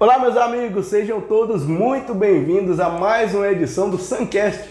[0.00, 4.64] Olá, meus amigos, sejam todos muito bem-vindos a mais uma edição do Suncast,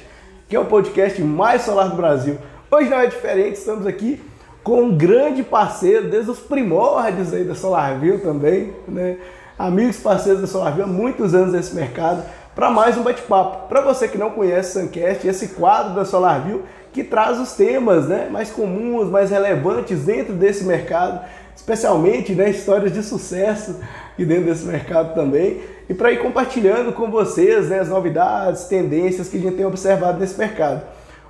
[0.48, 2.40] que é o podcast mais solar do Brasil.
[2.72, 4.20] Hoje não é diferente, estamos aqui
[4.64, 9.18] com um grande parceiro, desde os primórdios aí da SolarView também, né?
[9.56, 12.24] Amigos parceiros da SolarView há muitos anos nesse mercado,
[12.56, 13.68] para mais um bate-papo.
[13.68, 18.08] Para você que não conhece o Suncast, esse quadro da SolarView que traz os temas
[18.08, 21.24] né, mais comuns, mais relevantes dentro desse mercado,
[21.60, 23.76] especialmente né, histórias de sucesso
[24.18, 29.28] e dentro desse mercado também, e para ir compartilhando com vocês né, as novidades, tendências
[29.28, 30.82] que a gente tem observado nesse mercado.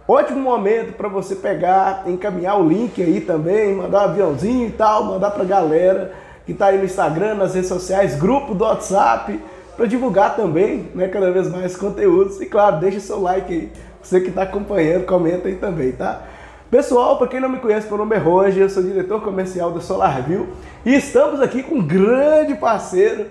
[0.07, 5.03] Ótimo momento para você pegar, encaminhar o link aí também, mandar um aviãozinho e tal,
[5.03, 6.13] mandar para a galera
[6.45, 9.39] que está aí no Instagram, nas redes sociais, grupo do WhatsApp,
[9.75, 12.39] para divulgar também né, cada vez mais conteúdos.
[12.39, 13.71] E claro, deixa seu like aí.
[14.01, 16.23] Você que está acompanhando, comenta aí também, tá?
[16.69, 19.81] Pessoal, para quem não me conhece, meu nome é Roger, eu sou diretor comercial da
[19.81, 20.49] SolarView
[20.85, 23.25] e estamos aqui com um grande parceiro,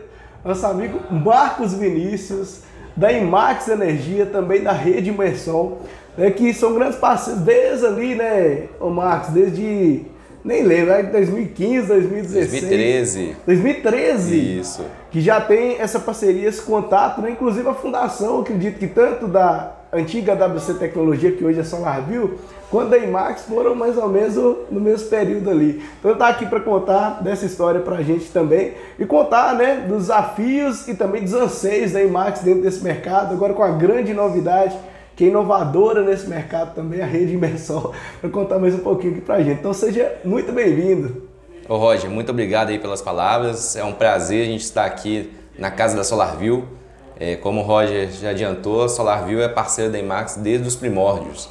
[0.45, 2.63] nosso amigo Marcos Vinícius,
[2.97, 5.79] da Imax Energia, também da Rede Imersão,
[6.17, 10.05] né, que são grandes parceiros desde ali, né, o Marcos, desde,
[10.45, 12.51] nem lembro, é 2015, 2016.
[12.51, 13.37] 2013.
[13.47, 14.59] 2013.
[14.59, 14.85] Isso.
[15.13, 19.78] Que já tem essa parceria, esse contato, né, inclusive a fundação, acredito que tanto da
[19.93, 22.39] antiga WC Tecnologia, que hoje é SolarView,
[22.71, 24.37] quando a IMAX foram mais ou menos
[24.71, 25.83] no mesmo período ali.
[25.99, 30.03] Então tá aqui para contar dessa história para a gente também e contar, né, dos
[30.03, 34.77] desafios e também dos anseios da IMAX dentro desse mercado, agora com a grande novidade
[35.17, 39.21] que é inovadora nesse mercado também, a rede imersão, para contar mais um pouquinho aqui
[39.21, 39.59] para a gente.
[39.59, 41.29] Então seja muito bem-vindo.
[41.69, 43.75] Ô Roger, muito obrigado aí pelas palavras.
[43.75, 46.78] É um prazer a gente estar aqui na casa da SolarView.
[47.21, 51.49] É, como o Roger já adiantou, a SolarView é parceira da IMAX desde os primórdios.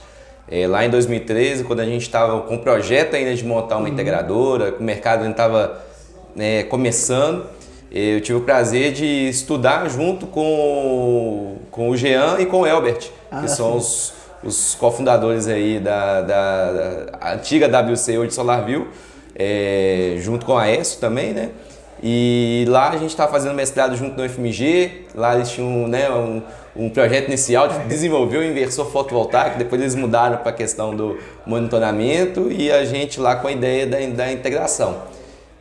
[0.49, 3.88] É, lá em 2013, quando a gente estava com o projeto ainda de montar uma
[3.88, 3.93] uhum.
[3.93, 5.81] integradora, o mercado ainda estava
[6.33, 7.45] né, começando,
[7.91, 13.09] eu tive o prazer de estudar junto com, com o Jean e com o Elbert,
[13.29, 18.88] ah, que são os, os cofundadores aí da, da, da antiga WC, hoje SolarView,
[19.35, 21.50] é, junto com a ESO também, né?
[22.02, 26.41] E lá a gente estava fazendo mestrado junto no FMG, lá eles tinham né, um,
[26.75, 31.18] um projeto inicial de desenvolver o inversor fotovoltaico, depois eles mudaram para a questão do
[31.46, 34.96] monitoramento e a gente lá com a ideia da, da integração.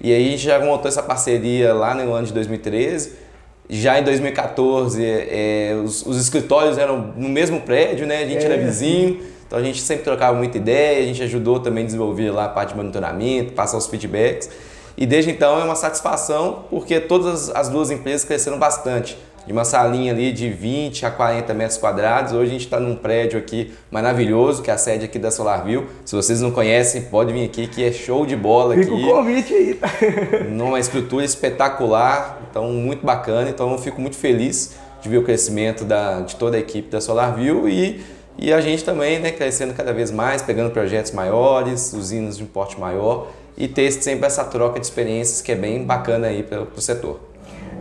[0.00, 3.24] E aí a gente já montou essa parceria lá no ano de 2013.
[3.68, 8.22] Já em 2014, é, os, os, escritórios eram no mesmo prédio, né?
[8.22, 8.44] A gente é.
[8.44, 12.30] era vizinho, então a gente sempre trocava muita ideia, a gente ajudou também a desenvolver
[12.30, 14.48] lá a parte de monitoramento, passar os feedbacks.
[14.96, 19.18] E desde então é uma satisfação porque todas as duas empresas cresceram bastante.
[19.46, 22.32] De uma salinha ali de 20 a 40 metros quadrados.
[22.32, 25.86] Hoje a gente está num prédio aqui maravilhoso, que é a sede aqui da SolarView.
[26.04, 28.96] Se vocês não conhecem, pode vir aqui que é show de bola Fica aqui.
[28.96, 29.80] Fica o convite aí.
[30.50, 33.48] Numa estrutura espetacular, então muito bacana.
[33.48, 37.00] Então eu fico muito feliz de ver o crescimento da, de toda a equipe da
[37.00, 38.02] SolarView e,
[38.36, 42.46] e a gente também né, crescendo cada vez mais, pegando projetos maiores, usinas de um
[42.46, 46.62] porte maior e ter sempre essa troca de experiências que é bem bacana aí para
[46.62, 47.20] o setor.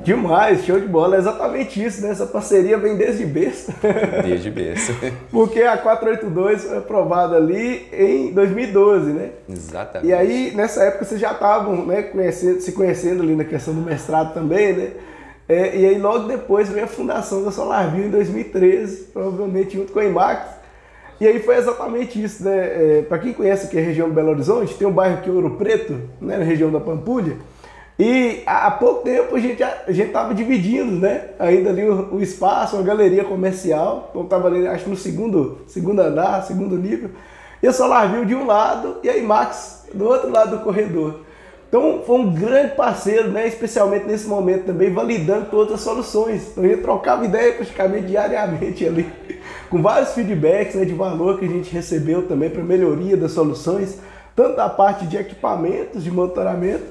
[0.06, 2.12] Demais, show de bola, é exatamente isso, né?
[2.12, 3.74] Essa parceria vem desde berço.
[4.24, 4.94] Desde berço.
[5.31, 9.31] Porque a 482 foi aprovada ali em 2012, né?
[9.50, 10.08] Exatamente.
[10.08, 13.81] E aí, nessa época, vocês já estavam né, conhecendo, se conhecendo ali na questão do
[13.81, 14.91] mestrado também, né?
[15.50, 19.97] É, e aí, logo depois, veio a fundação da SolarView em 2013, provavelmente junto com
[19.97, 20.55] a IMAX.
[21.20, 22.58] E aí foi exatamente isso, né?
[22.58, 25.52] É, para quem conhece aqui a região do Belo Horizonte, tem um bairro aqui, Ouro
[25.52, 27.38] Preto, né, na região da Pampulha.
[27.98, 31.30] E há pouco tempo a gente a gente estava dividindo, né?
[31.40, 34.09] Ainda ali o, o, espaço, uma galeria comercial.
[34.09, 37.12] Então estava ali, acho no segundo, segundo andar, segundo nível.
[37.64, 41.22] E a Solarview de um lado e a IMAX do outro lado do corredor.
[41.70, 43.47] Então foi um grande parceiro, né?
[43.47, 46.50] especialmente nesse momento também, validando todas as soluções.
[46.52, 49.09] Então a gente trocava ideia praticamente diariamente ali
[49.70, 53.98] com vários feedbacks né, de valor que a gente recebeu também para melhoria das soluções,
[54.36, 56.84] tanto a parte de equipamentos de monitoramento,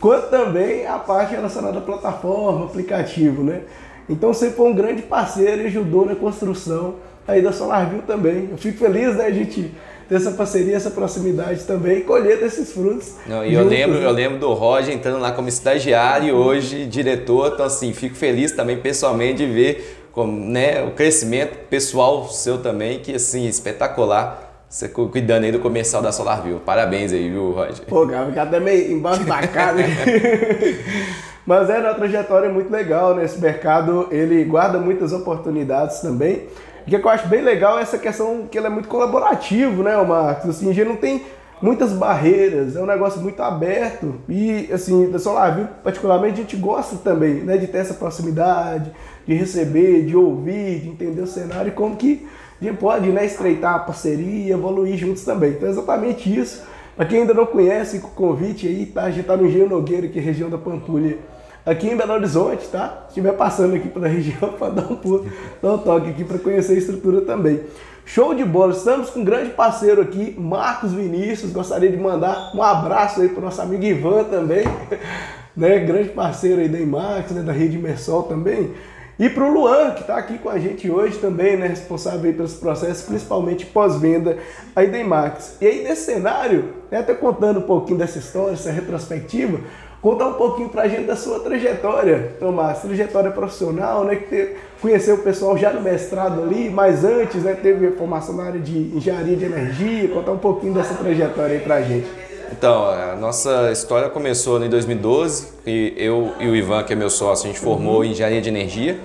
[0.00, 3.62] quanto também a parte relacionada à plataforma, aplicativo, né?
[4.08, 6.96] Então sempre foi um grande parceiro e ajudou na construção
[7.26, 8.48] aí da SolarView também.
[8.50, 9.72] Eu fico feliz, né, a gente
[10.08, 13.14] ter essa parceria, essa proximidade também e colher desses frutos.
[13.26, 14.06] Não, e eu lembro, né?
[14.06, 18.52] eu lembro do Roger entrando lá como estagiário e hoje diretor, então assim, fico feliz
[18.52, 24.64] também pessoalmente de ver como, né, o crescimento pessoal seu também, que assim, espetacular.
[24.66, 26.58] Você cuidando aí do comercial da SolarView.
[26.58, 27.84] Parabéns aí, viu, Roger?
[27.86, 29.76] Pô, cara, fica até meio da cara.
[31.46, 33.50] Mas é uma trajetória muito legal nesse né?
[33.50, 36.48] mercado, ele guarda muitas oportunidades também.
[36.86, 39.96] O que eu acho bem legal é essa questão que ele é muito colaborativo, né,
[40.02, 40.48] Marcos?
[40.48, 41.24] Assim, a gente não tem
[41.60, 46.96] muitas barreiras, é um negócio muito aberto e assim, da SolarView particularmente a gente gosta
[46.96, 48.92] também, né, de ter essa proximidade,
[49.26, 52.26] de receber, de ouvir, de entender o cenário e como que
[52.60, 55.50] a gente pode, né, estreitar a parceria, evoluir juntos também.
[55.50, 56.62] Então é exatamente isso.
[56.96, 59.02] Para quem ainda não conhece, o convite aí, tá?
[59.02, 61.18] A gente tá no Engenho Nogueira, que é região da Pampulha,
[61.64, 63.02] aqui em Belo Horizonte, tá?
[63.02, 65.26] Se estiver passando aqui pela região, para dar um pulo,
[65.60, 67.60] dar um toque aqui para conhecer a estrutura também.
[68.06, 71.52] Show de bola, estamos com um grande parceiro aqui, Marcos Vinícius.
[71.52, 74.64] Gostaria de mandar um abraço aí para nosso amigo Ivan também,
[75.54, 75.80] né?
[75.80, 77.42] Grande parceiro aí da Imax, né?
[77.42, 78.70] da Rede Imersol também.
[79.18, 81.66] E para o Luan, que está aqui com a gente hoje também, né?
[81.66, 84.36] Responsável pelos processos, principalmente pós-venda
[84.74, 85.56] aí da Imax.
[85.58, 89.58] E aí, nesse cenário, né, até contando um pouquinho dessa história, essa retrospectiva,
[90.02, 95.14] contar um pouquinho para a gente da sua trajetória, Tomás, trajetória profissional, né, que conheceu
[95.14, 99.34] o pessoal já no mestrado ali, mas antes, né, teve formação na área de engenharia
[99.34, 102.25] de energia, contar um pouquinho dessa trajetória aí para a gente.
[102.52, 107.10] Então, a nossa história começou em 2012 e eu e o Ivan, que é meu
[107.10, 108.04] sócio, a gente formou uhum.
[108.04, 108.98] em engenharia de energia.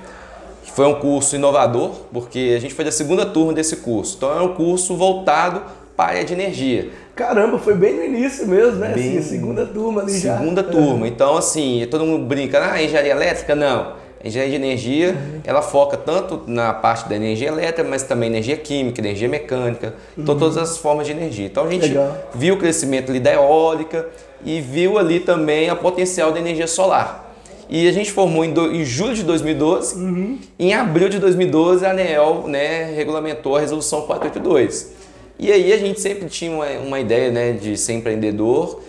[0.73, 4.15] Foi um curso inovador, porque a gente foi da segunda turma desse curso.
[4.17, 5.61] Então, é um curso voltado
[5.97, 6.89] para a área de energia.
[7.15, 8.93] Caramba, foi bem no início mesmo, né?
[8.93, 10.37] Bem, assim, segunda turma ali segunda já.
[10.37, 11.05] Segunda turma.
[11.05, 11.09] É.
[11.09, 13.53] Então, assim, todo mundo brinca, ah, engenharia elétrica?
[13.53, 14.00] Não.
[14.23, 15.41] A engenharia de energia, uhum.
[15.43, 19.97] ela foca tanto na parte da energia elétrica, mas também energia química, energia mecânica, então,
[20.17, 20.23] uhum.
[20.23, 21.47] então todas as formas de energia.
[21.47, 22.29] Então a gente Legal.
[22.35, 24.07] viu o crescimento ali da eólica
[24.45, 27.31] e viu ali também o potencial da energia solar.
[27.67, 29.95] E a gente formou em, do, em julho de 2012.
[29.95, 30.37] Uhum.
[30.59, 34.91] Em abril de 2012, a ANEEL né, regulamentou a resolução 482.
[35.39, 38.81] E aí a gente sempre tinha uma, uma ideia né, de ser empreendedor.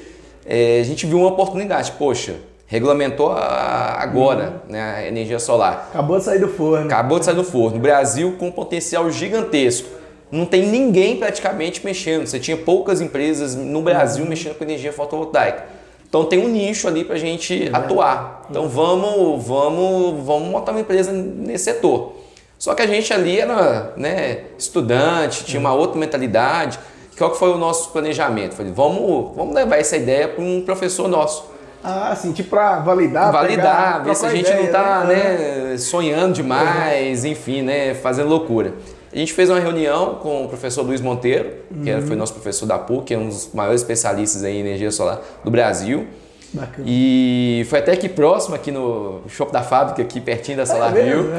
[0.45, 1.93] É, a gente viu uma oportunidade.
[1.93, 2.35] Poxa,
[2.73, 4.73] regulamentou agora uhum.
[4.73, 5.91] né, a energia solar.
[5.91, 6.87] Acabou de sair do forno.
[6.87, 7.77] Acabou de sair do forno.
[7.77, 9.91] O Brasil com um potencial gigantesco.
[10.31, 12.27] Não tem ninguém praticamente mexendo.
[12.27, 14.31] Você tinha poucas empresas no Brasil uhum.
[14.31, 15.65] mexendo com energia fotovoltaica.
[16.09, 17.77] Então tem um nicho ali para a gente é.
[17.77, 18.47] atuar.
[18.49, 22.15] Então vamos, vamos, vamos montar uma empresa nesse setor.
[22.59, 26.79] Só que a gente ali era né, estudante, tinha uma outra mentalidade.
[27.19, 28.55] Qual que foi o nosso planejamento?
[28.55, 31.52] Falei, vamos, vamos levar essa ideia para um professor nosso.
[31.83, 33.33] Ah, sim, tipo para validar.
[33.33, 35.71] Validar, pegar, ver se a gente ideia, não está né?
[35.71, 37.31] né, sonhando demais, uhum.
[37.31, 38.75] enfim, né, fazendo loucura.
[39.13, 41.51] A gente fez uma reunião com o professor Luiz Monteiro,
[41.83, 42.07] que uhum.
[42.07, 45.51] foi nosso professor da PUC, que é um dos maiores especialistas em energia solar do
[45.51, 46.07] Brasil.
[46.53, 46.85] Bacana.
[46.87, 51.03] E foi até aqui próximo, aqui no shopping da fábrica, aqui pertinho da Solar é
[51.03, 51.31] View,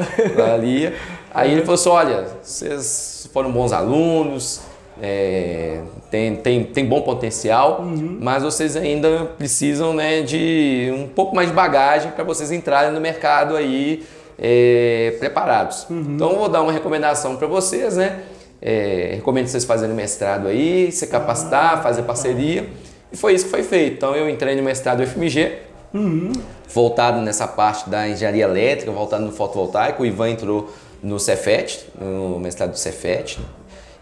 [0.52, 0.92] ali.
[1.32, 4.60] Aí ele falou assim, olha, vocês foram bons alunos,
[5.00, 5.80] é,
[6.10, 8.18] tem, tem, tem bom potencial, uhum.
[8.20, 13.00] mas vocês ainda precisam né, de um pouco mais de bagagem para vocês entrarem no
[13.00, 14.04] mercado aí
[14.38, 15.86] é, preparados.
[15.90, 16.14] Uhum.
[16.14, 18.20] Então eu vou dar uma recomendação para vocês, né?
[18.62, 22.68] É, recomendo vocês fazerem mestrado aí, se capacitar, fazer parceria.
[23.12, 23.96] E foi isso que foi feito.
[23.96, 25.58] Então eu entrei no mestrado FMG,
[25.92, 26.32] uhum.
[26.68, 30.02] voltado nessa parte da engenharia elétrica, voltado no fotovoltaico.
[30.02, 33.38] O Ivan entrou no Cefet, no mestrado do Cefet.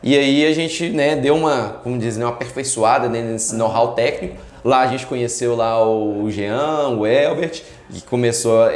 [0.03, 3.95] E aí a gente né, deu uma, como diz, né, uma aperfeiçoada né, nesse know-how
[3.95, 4.37] técnico.
[4.65, 8.71] Lá a gente conheceu lá o Jean, o Elbert, que começou a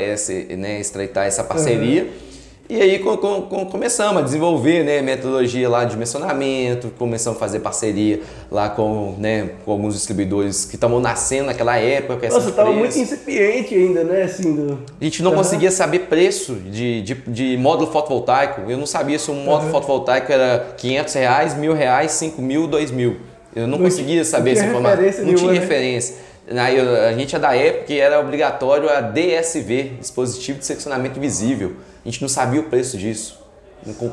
[0.56, 2.04] né, estreitar essa parceria.
[2.04, 2.25] Uhum.
[2.68, 7.60] E aí com, com, começamos a desenvolver né, metodologia lá de dimensionamento, começamos a fazer
[7.60, 8.20] parceria
[8.50, 12.28] lá com, né, com alguns distribuidores que estavam nascendo naquela época.
[12.28, 14.22] Nossa, estava muito incipiente ainda, né?
[14.22, 14.78] Assim, do...
[15.00, 15.36] A gente não uhum.
[15.36, 18.68] conseguia saber preço de, de, de, módulo fotovoltaico.
[18.68, 19.72] Eu não sabia se um módulo uhum.
[19.72, 23.16] fotovoltaico era 500 reais, mil reais, 5 mil, 2 mil.
[23.54, 25.24] Eu não, não conseguia saber essa informação.
[25.24, 25.58] Não tinha né?
[25.60, 26.25] referência.
[26.48, 31.74] A gente é da época que era obrigatório a DSV, dispositivo de seccionamento visível.
[32.04, 33.40] A gente não sabia o preço disso.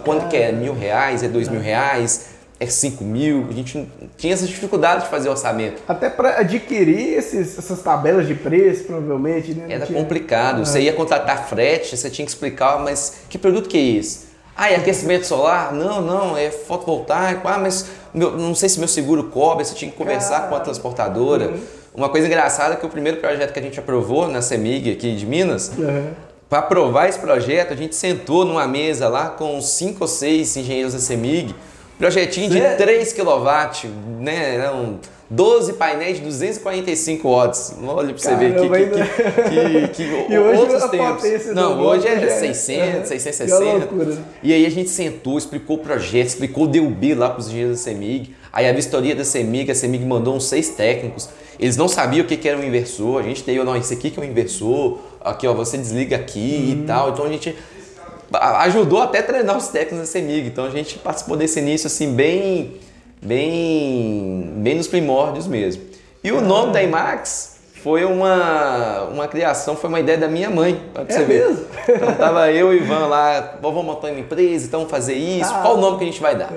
[0.04, 0.52] Quanto que é?
[0.52, 1.22] Mil reais?
[1.22, 2.34] É dois mil reais?
[2.60, 3.48] É cinco mil?
[3.50, 3.88] A gente
[4.18, 5.82] tinha essa dificuldade de fazer orçamento.
[5.88, 9.68] Até para adquirir esses, essas tabelas de preço, provavelmente, né?
[9.70, 10.62] Era complicado.
[10.62, 10.66] Ah.
[10.66, 14.34] Você ia contratar frete, você tinha que explicar, mas que produto que é esse?
[14.56, 15.74] Ah, é aquecimento solar?
[15.74, 17.48] Não, não, é fotovoltaico.
[17.48, 20.50] Ah, mas meu, não sei se meu seguro cobre, você tinha que conversar Caramba.
[20.50, 21.48] com a transportadora.
[21.50, 21.83] Uhum.
[21.96, 25.16] Uma coisa engraçada é que o primeiro projeto que a gente aprovou na CEMIG aqui
[25.16, 26.12] de Minas, uhum.
[26.54, 30.94] Para aprovar esse projeto, a gente sentou numa mesa lá com cinco ou seis engenheiros
[30.94, 31.56] da CEMIG,
[31.98, 33.88] projetinho de 3 kW,
[34.20, 34.58] né?
[34.58, 35.00] Eram
[35.32, 37.76] 12 painéis de 245 watts.
[37.84, 41.56] Olha para você ver que, que, que, que, que outros tempos.
[41.56, 44.22] Não, hoje é 600, é, 660.
[44.44, 47.80] E aí a gente sentou, explicou o projeto, explicou o DUB lá para os engenheiros
[47.80, 48.36] da CEMIG.
[48.52, 51.30] Aí a vistoria da CEMIG, a CEMIG mandou uns seis técnicos.
[51.60, 53.20] Eles não sabiam o que era um inversor.
[53.20, 56.74] A gente tem, não, isso aqui que é um inversor aqui ó, você desliga aqui
[56.78, 56.84] uhum.
[56.84, 57.10] e tal.
[57.10, 57.56] Então a gente
[58.32, 60.48] ajudou até a treinar os técnicos da CEMIG.
[60.48, 62.76] Então a gente participou desse início assim bem
[63.22, 65.84] bem, bem nos primórdios mesmo.
[66.24, 70.82] E o nome da IMAX foi uma, uma criação, foi uma ideia da minha mãe,
[70.94, 71.48] pra É você ver.
[71.50, 71.66] mesmo?
[71.90, 75.16] Então tava eu e o Ivan lá, "Pô, vamos montar uma empresa, então vamos fazer
[75.16, 75.60] isso, Ah.
[75.62, 76.52] qual o nome que a gente vai dar?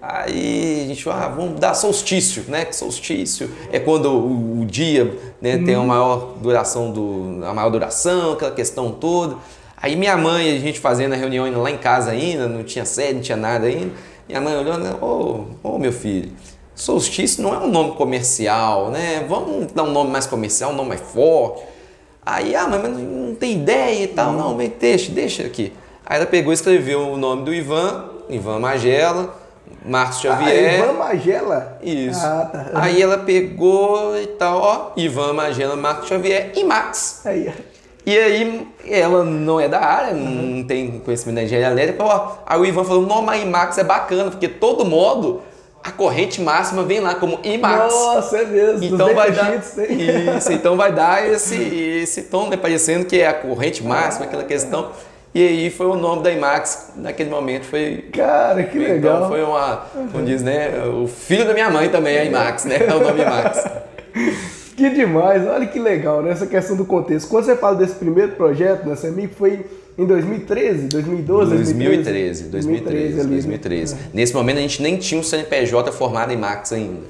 [0.00, 2.64] Aí a gente ah, vamos dar solstício, né?
[2.64, 7.44] Que solstício é quando o, o dia né, tem a maior duração do.
[7.44, 9.36] a maior duração, aquela questão toda.
[9.76, 13.14] Aí minha mãe, a gente fazendo a reunião lá em casa ainda, não tinha sede,
[13.14, 13.92] não tinha nada ainda.
[14.28, 16.32] Minha mãe olhando, ô, ô meu filho,
[16.74, 19.24] solstício não é um nome comercial, né?
[19.28, 21.62] Vamos dar um nome mais comercial, um nome mais forte.
[22.24, 25.72] Aí, ah, mas não, não tem ideia e tal, não, mas deixa, deixa aqui.
[26.04, 29.32] Aí ela pegou e escreveu o nome do Ivan, Ivan Magela,
[29.86, 30.78] Marcos Ah, Xavier.
[30.78, 31.78] Ivan Magela?
[31.82, 32.20] Isso.
[32.24, 32.66] Ah, tá.
[32.74, 37.22] Aí ela pegou e tal, ó, Ivan Magela, Marcos Xavier e Max.
[37.24, 37.52] Aí,
[38.04, 42.34] E aí, ela não é da área, não tem conhecimento da engenharia elétrica, ó.
[42.46, 45.42] Aí o Ivan falou, não, mas IMAX é bacana, porque todo modo,
[45.82, 47.92] a corrente máxima vem lá como IMAX.
[47.92, 48.84] Nossa, é mesmo.
[48.84, 51.56] Então vai dar isso, então vai dar esse,
[52.02, 54.90] esse tom, né, parecendo que é a corrente máxima, aquela questão.
[55.36, 59.16] E aí foi o nome da IMAX, naquele momento foi Cara, que legal.
[59.16, 62.78] então foi uma, como diz, né, o filho da minha mãe também é IMAX, né,
[62.88, 63.64] é o nome IMAX.
[64.74, 66.30] Que demais, olha que legal, né?
[66.30, 67.30] Essa questão do contexto.
[67.30, 69.64] Quando você fala desse primeiro projeto, né, CEMIC, foi
[69.96, 73.24] em 2013, 2012, 2013, 2013, ali, né?
[73.24, 73.96] 2013.
[74.12, 77.00] Nesse momento a gente nem tinha um CNPJ formado em Max ainda.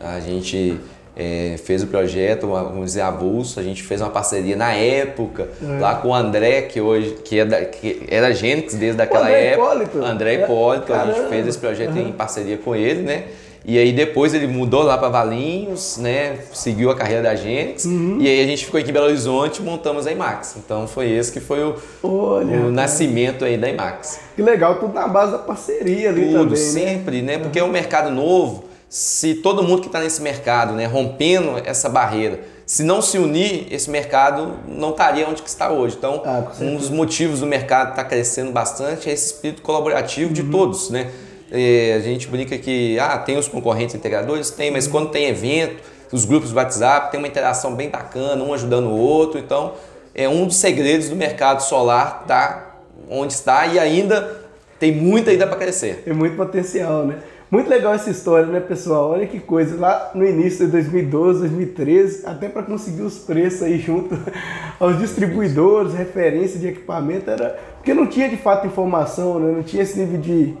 [0.00, 0.80] A gente
[1.16, 5.78] é, fez o projeto, vamos dizer, avulso, a gente fez uma parceria na época, É.
[5.80, 9.46] lá com o André, que hoje que, é da, que era Gênix desde aquela André
[9.48, 9.64] época.
[9.74, 10.04] Hipólito?
[10.04, 13.24] André É, Hipólito, a gente fez esse projeto em parceria com ele, né?
[13.62, 16.38] E aí depois ele mudou lá para Valinhos, né?
[16.50, 17.84] Seguiu a carreira da Gênix.
[17.84, 18.16] Uhum.
[18.18, 20.56] E aí a gente ficou aqui em Belo Horizonte e montamos a IMAX.
[20.56, 24.18] Então foi esse que foi o, Olha, o nascimento aí da IMAX.
[24.34, 26.56] Que legal, tudo na base da parceria ali Tudo, também, né?
[26.56, 27.36] sempre, né?
[27.38, 28.64] Porque é um mercado novo.
[28.90, 33.68] Se todo mundo que está nesse mercado, né, rompendo essa barreira, se não se unir,
[33.70, 35.94] esse mercado não estaria onde que está hoje.
[35.96, 40.32] Então, Ah, um dos motivos do mercado estar crescendo bastante é esse espírito colaborativo Uhum.
[40.34, 41.08] de todos, né?
[41.52, 44.74] É, a gente brinca que ah, tem os concorrentes integradores, tem, Uhum.
[44.74, 45.80] mas quando tem evento,
[46.10, 49.38] os grupos do WhatsApp, tem uma interação bem bacana, um ajudando o outro.
[49.38, 49.74] Então,
[50.12, 52.74] é um dos segredos do mercado solar tá
[53.08, 54.40] onde está e ainda
[54.80, 56.02] tem muita ainda para crescer.
[56.04, 57.18] Tem muito potencial, né?
[57.50, 59.10] Muito legal essa história, né, pessoal?
[59.10, 59.76] Olha que coisa.
[59.76, 64.16] Lá no início de 2012, 2013, até para conseguir os preços aí junto
[64.78, 67.58] aos distribuidores, referência de equipamento, era.
[67.76, 69.52] Porque não tinha de fato informação, né?
[69.52, 70.54] Não tinha esse nível de,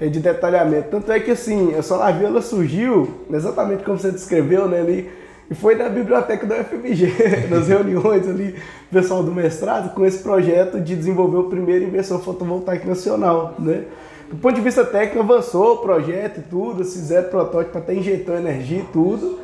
[0.00, 0.88] eh, de detalhamento.
[0.90, 4.80] Tanto é que assim, a Solarview ela surgiu exatamente como você descreveu, né?
[4.80, 5.10] Ali,
[5.48, 7.06] e foi na biblioteca da UFMG,
[7.50, 8.56] nas reuniões ali,
[8.90, 13.84] pessoal do mestrado, com esse projeto de desenvolver o primeiro inversor fotovoltaico nacional, né?
[14.32, 18.78] Do ponto de vista técnico, avançou o projeto e tudo, fizeram protótipo até injetou energia
[18.78, 19.40] e tudo.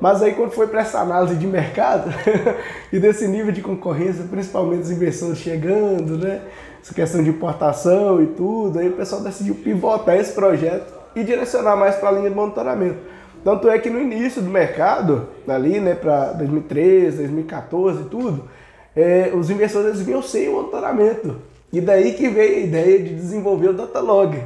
[0.00, 2.12] Mas aí quando foi para essa análise de mercado
[2.92, 6.42] e desse nível de concorrência, principalmente os inversores chegando, né?
[6.82, 11.76] Essa questão de importação e tudo, aí o pessoal decidiu pivotar esse projeto e direcionar
[11.76, 12.98] mais para a linha de monitoramento.
[13.44, 18.48] Tanto é que no início do mercado, ali, né, para 2013, 2014 e tudo,
[18.96, 21.51] é, os investidores eles vinham sem monitoramento.
[21.72, 24.42] E daí que veio a ideia de desenvolver o Datalog.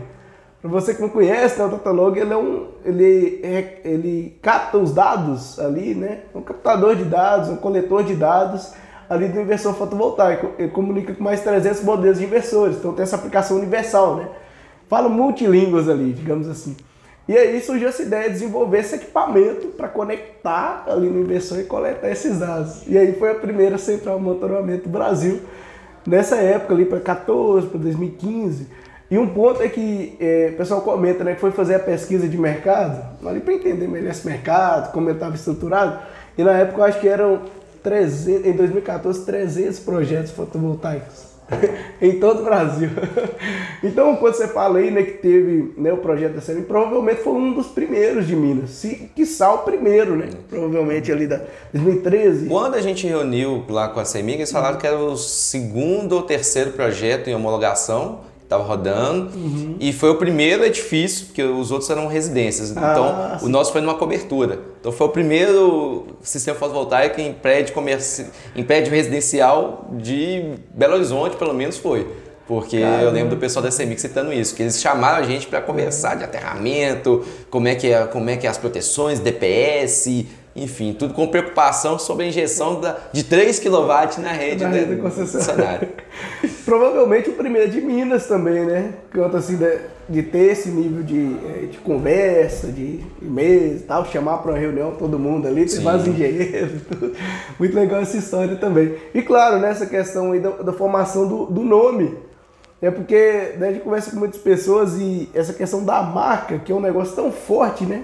[0.62, 4.78] Para você que não conhece, né, o Datalog ele é um, ele, é, ele capta
[4.78, 8.73] os dados ali, né, um captador de dados, um coletor de dados
[9.09, 10.52] ali do inversor fotovoltaico.
[10.59, 14.28] Ele comunica com mais 300 modelos de inversores, então tem essa aplicação universal, né?
[14.88, 16.76] Fala multilínguas ali, digamos assim.
[17.28, 21.64] E aí surgiu essa ideia de desenvolver esse equipamento para conectar ali no inversor e
[21.64, 22.87] coletar esses dados.
[22.87, 25.40] E aí foi a primeira central monitoramento do Brasil,
[26.06, 28.68] nessa época ali para 14, para 2015.
[29.10, 32.28] E um ponto é que é, o pessoal comenta né, que foi fazer a pesquisa
[32.28, 36.00] de mercado, ali para entender melhor esse mercado, como ele estava estruturado.
[36.36, 37.42] E na época eu acho que eram
[37.82, 41.25] 300, em 2014 300 projetos fotovoltaicos
[42.00, 42.91] em todo o Brasil.
[43.85, 47.35] Então, quando você fala aí né, que teve né, o projeto da série, provavelmente foi
[47.35, 50.31] um dos primeiros de Minas, se quiçá o primeiro, né?
[50.49, 52.49] Provavelmente ali da 2013.
[52.49, 56.23] Quando a gente reuniu lá com a CEMIG, eles falaram que era o segundo ou
[56.23, 59.31] terceiro projeto em homologação estava rodando
[59.81, 62.71] e foi o primeiro edifício, porque os outros eram residências.
[62.71, 64.61] Então, Ah, o nosso foi numa cobertura.
[64.81, 68.26] Então, foi o primeiro sistema fotovoltaico em prédio, comerci...
[68.55, 72.07] em prédio residencial de Belo Horizonte, pelo menos foi.
[72.47, 73.03] Porque Caramba.
[73.03, 76.15] eu lembro do pessoal da CEMIG citando isso, que eles chamaram a gente para conversar
[76.15, 81.12] de aterramento, como é, que é, como é que é as proteções, DPS, enfim, tudo
[81.14, 85.88] com preocupação sobre a injeção da- de 3 kW na rede da- rede concessionária.
[86.64, 88.94] Provavelmente o primeiro de Minas também, né?
[89.10, 94.04] Canto assim de, de ter esse nível de, eh, de conversa, de e-mails e tal,
[94.06, 97.12] chamar para uma reunião todo mundo ali, tem vários engenheiros, tudo.
[97.58, 98.94] Muito legal essa história também.
[99.14, 102.16] E claro, nessa né, questão aí da, da formação do, do nome.
[102.82, 106.70] É porque né, a gente conversa com muitas pessoas e essa questão da marca, que
[106.70, 108.02] é um negócio tão forte, né?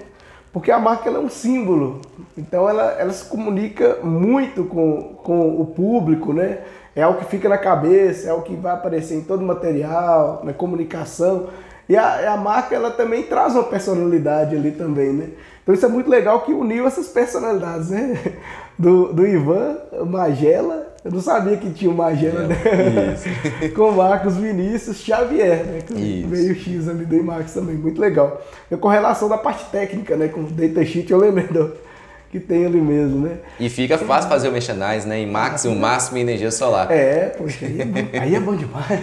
[0.53, 2.01] Porque a marca é um símbolo.
[2.37, 6.59] Então ela, ela se comunica muito com, com o público, né?
[6.95, 10.43] É algo que fica na cabeça, é algo que vai aparecer em todo o material,
[10.45, 11.49] na comunicação.
[11.89, 15.31] E a, a marca ela também traz uma personalidade ali também, né?
[15.63, 18.15] Então isso é muito legal que uniu essas personalidades, né?
[18.83, 22.57] Do, do Ivan Magela, eu não sabia que tinha o Magela, né?
[23.77, 25.79] Com o Marcos Vinícius Xavier, né?
[25.87, 28.43] Com meio X ali do Imax também, muito legal.
[28.69, 30.27] E a correlação da parte técnica, né?
[30.27, 31.73] Com o datasheet, eu lembrei do,
[32.33, 33.37] que tem ali mesmo, né?
[33.61, 35.21] E fica fácil fazer o merchandise, né?
[35.21, 36.91] Em Max, o máximo em energia solar.
[36.91, 39.01] É, poxa, aí é bom, aí é bom demais.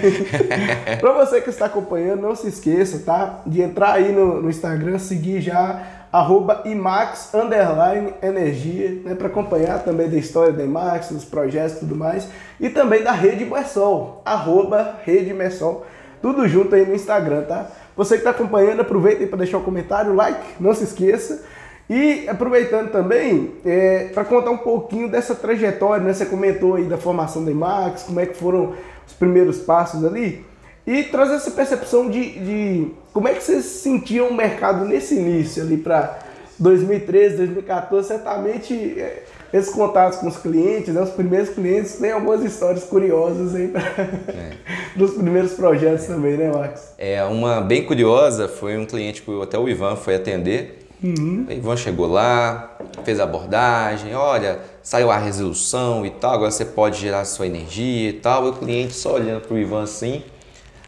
[1.00, 3.44] Para você que está acompanhando, não se esqueça, tá?
[3.46, 9.84] De entrar aí no, no Instagram, seguir já arroba IMAX underline energia, né, para acompanhar
[9.84, 12.28] também da história da IMAX, dos projetos e tudo mais,
[12.60, 15.86] e também da Rede Mersol, arroba Rede Mersol,
[16.22, 17.68] tudo junto aí no Instagram, tá?
[17.96, 21.44] Você que está acompanhando, aproveita aí para deixar o um comentário, like, não se esqueça.
[21.90, 26.14] E aproveitando também, é, para contar um pouquinho dessa trajetória, né?
[26.14, 28.74] Você comentou aí da formação da IMAX, como é que foram
[29.08, 30.46] os primeiros passos ali,
[30.90, 35.62] e trazer essa percepção de, de como é que vocês sentiam o mercado nesse início
[35.62, 36.18] ali para
[36.58, 42.44] 2013, 2014, certamente é, esses contatos com os clientes, né, os primeiros clientes, tem algumas
[42.44, 44.52] histórias curiosas aí pra, é.
[44.98, 46.08] dos primeiros projetos é.
[46.08, 46.96] também, né, Max?
[46.98, 51.46] É, uma bem curiosa foi um cliente que até o Ivan foi atender, Uhum.
[51.48, 56.66] O Ivan chegou lá, fez a abordagem, olha, saiu a resolução e tal, agora você
[56.66, 58.48] pode gerar sua energia e tal.
[58.48, 60.22] E o cliente só olhando para o Ivan assim.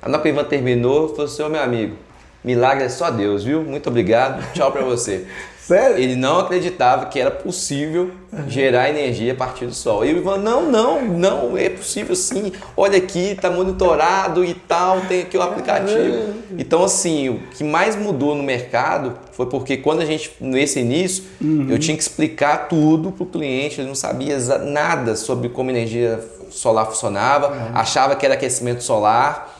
[0.01, 1.96] A hora que o Ivan terminou, falou assim, ô meu amigo,
[2.43, 3.63] milagre é só Deus, viu?
[3.63, 5.27] Muito obrigado, tchau para você.
[5.62, 5.98] Sério?
[5.98, 8.12] Ele não acreditava que era possível
[8.48, 10.03] gerar energia a partir do sol.
[10.03, 12.51] E o Ivan, não, não, não, é possível sim.
[12.75, 16.34] Olha aqui, está monitorado e tal, tem aqui o aplicativo.
[16.58, 21.25] Então, assim, o que mais mudou no mercado foi porque quando a gente, nesse início,
[21.40, 21.68] uhum.
[21.70, 26.20] eu tinha que explicar tudo para o cliente, ele não sabia nada sobre como energia
[26.50, 27.72] solar funcionava, uhum.
[27.75, 29.50] achava que era aquecimento solar.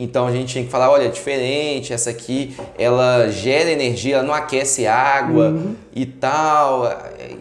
[0.00, 4.22] Então a gente tinha que falar, olha, é diferente, essa aqui ela gera energia, ela
[4.22, 5.74] não aquece água uhum.
[5.94, 6.90] e tal.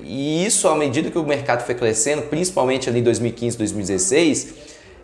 [0.03, 4.53] E isso, à medida que o mercado foi crescendo, principalmente ali em 2015, 2016,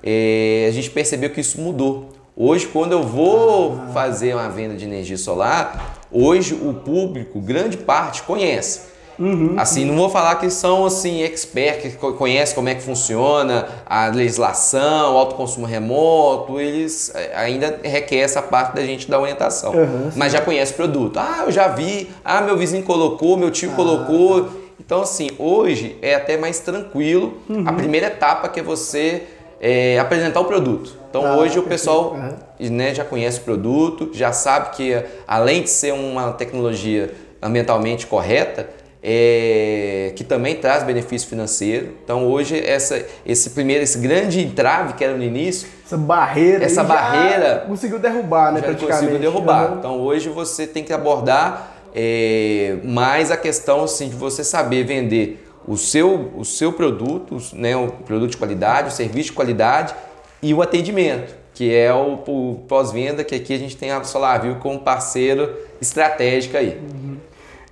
[0.04, 2.10] é, a gente percebeu que isso mudou.
[2.36, 3.92] Hoje, quando eu vou ah.
[3.94, 8.95] fazer uma venda de energia solar, hoje o público, grande parte, conhece.
[9.18, 13.68] Uhum, assim, não vou falar que são assim expert, que conhecem como é que funciona
[13.86, 19.74] a legislação, o autoconsumo remoto, eles é, ainda requer essa parte da gente da orientação.
[19.74, 21.18] Uhum, mas já conhece o produto.
[21.18, 24.44] Ah, eu já vi, ah, meu vizinho colocou, meu tio ah, colocou.
[24.44, 24.50] Tá.
[24.80, 27.36] Então, assim, hoje é até mais tranquilo.
[27.50, 27.64] Uhum.
[27.66, 29.24] A primeira etapa que é você
[29.60, 30.96] é, apresentar o produto.
[31.10, 32.16] Então, ah, hoje o pessoal
[32.60, 38.70] né, já conhece o produto, já sabe que além de ser uma tecnologia ambientalmente correta,
[39.08, 41.94] é, que também traz benefício financeiro.
[42.04, 46.84] Então hoje essa, esse primeiro, esse grande entrave que era no início, essa barreira, essa
[46.84, 48.62] barreira conseguiu derrubar, né?
[48.66, 49.72] Já conseguiu derrubar.
[49.72, 49.78] Uhum.
[49.78, 55.48] Então hoje você tem que abordar é, mais a questão assim, de você saber vender
[55.68, 59.94] o seu, o seu produto, né, o produto de qualidade, o serviço de qualidade
[60.42, 64.56] e o atendimento, que é o, o pós-venda, que aqui a gente tem a SolarView
[64.56, 66.80] como parceiro estratégico aí.
[66.80, 67.15] Uhum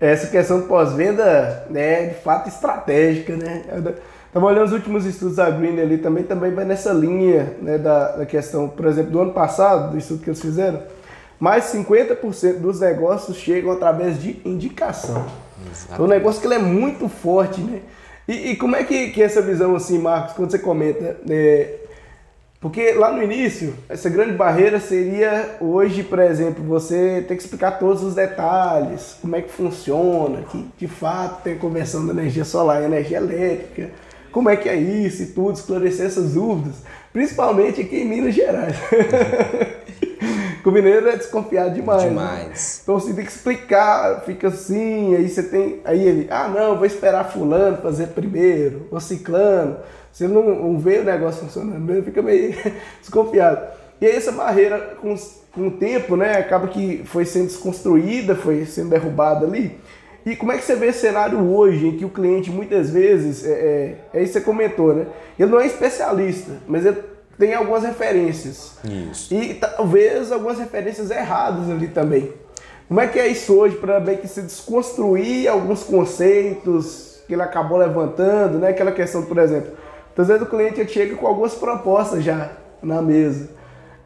[0.08, 3.63] essa questão de pós-venda é de fato estratégica, né?
[4.28, 8.18] Estava olhando os últimos estudos da Green ali também, também vai nessa linha né, da,
[8.18, 10.82] da questão, por exemplo, do ano passado, do estudo que eles fizeram,
[11.39, 15.24] mais 50% dos negócios chegam através de indicação.
[15.62, 15.94] Exatamente.
[15.94, 17.82] Então, um negócio que ele é muito forte, né?
[18.28, 21.76] E, e como é que, que é essa visão, assim, Marcos, quando você comenta, é,
[22.63, 27.71] porque lá no início, essa grande barreira seria hoje, por exemplo, você ter que explicar
[27.71, 32.82] todos os detalhes, como é que funciona, que de fato tem conversão da energia solar
[32.82, 33.91] e energia elétrica,
[34.32, 36.76] como é que é isso e tudo, esclarecer essas dúvidas,
[37.12, 38.78] principalmente aqui em Minas Gerais.
[40.63, 42.04] o mineiro é desconfiado demais.
[42.04, 42.10] Né?
[42.10, 42.47] Demais.
[42.78, 42.80] Né?
[42.82, 45.82] Então você tem que explicar, fica assim, aí você tem.
[45.84, 49.76] Aí ele, ah não, vou esperar fulano fazer primeiro, ou ciclano.
[50.13, 52.56] Se não, não vê o negócio funcionando, ele fica meio
[53.02, 53.67] desconfiado.
[53.99, 55.15] E aí essa barreira, com,
[55.52, 59.76] com o tempo, né, acaba que foi sendo desconstruída, foi sendo derrubada ali.
[60.26, 63.43] E como é que você vê esse cenário hoje, em que o cliente muitas vezes,
[63.43, 65.08] é, é, é isso que você comentou, né?
[65.38, 66.97] Ele não é especialista, mas ele
[67.38, 68.78] tem algumas referências.
[68.86, 69.34] Isso.
[69.34, 72.32] E talvez algumas referências erradas ali também.
[72.88, 77.41] Como é que é isso hoje para bem que se desconstruir alguns conceitos que ele
[77.41, 78.69] acabou levantando, né?
[78.69, 79.71] Aquela questão, por exemplo,
[80.21, 83.49] às vezes o cliente chega com algumas propostas já na mesa.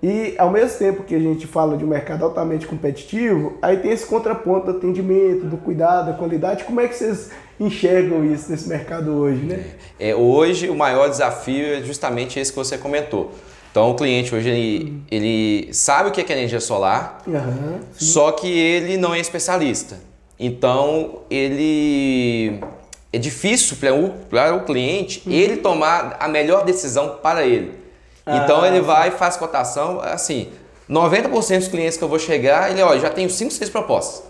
[0.01, 3.91] E ao mesmo tempo que a gente fala de um mercado altamente competitivo, aí tem
[3.91, 6.63] esse contraponto do atendimento, do cuidado, da qualidade.
[6.63, 9.65] Como é que vocês enxergam isso nesse mercado hoje, né?
[9.99, 13.31] É, hoje o maior desafio é justamente esse que você comentou.
[13.71, 18.05] Então o cliente hoje ele, ele sabe o que é energia solar, sim.
[18.05, 19.97] só que ele não é especialista.
[20.39, 22.59] Então ele
[23.17, 27.73] é difícil para o, para o cliente ele tomar a melhor decisão para ele.
[28.27, 28.83] Então Ah, ele sim.
[28.83, 30.49] vai e faz cotação, assim,
[30.89, 34.23] 90% dos clientes que eu vou chegar, ele, ó, já tenho 5, 6 propostas.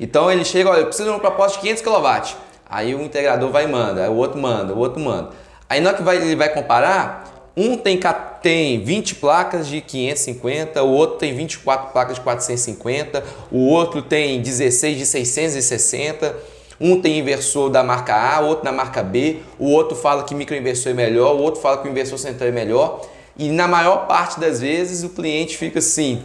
[0.00, 2.36] Então ele chega, olha, eu preciso de uma proposta de 500 kW.
[2.68, 5.30] Aí o integrador vai e manda, aí o outro manda, o outro manda.
[5.68, 7.98] Aí na hora que vai, ele vai comparar, um tem,
[8.42, 14.40] tem 20 placas de 550, o outro tem 24 placas de 450, o outro tem
[14.40, 16.36] 16 de 660,
[16.80, 20.34] um tem inversor da marca A, o outro da marca B, o outro fala que
[20.34, 23.02] microinversor é melhor, o outro fala que o inversor central é melhor.
[23.36, 26.22] E na maior parte das vezes o cliente fica assim,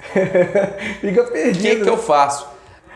[1.00, 1.62] Fica o perdido.
[1.62, 1.90] que, que né?
[1.90, 2.46] eu faço?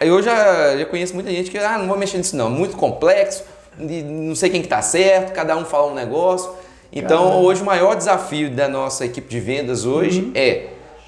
[0.00, 3.44] Eu já, já conheço muita gente que, ah, não vou mexer nisso não, muito complexo,
[3.78, 6.50] não sei quem que tá certo, cada um fala um negócio.
[6.92, 7.42] Então Caramba.
[7.42, 10.66] hoje o maior desafio da nossa equipe de vendas hoje é,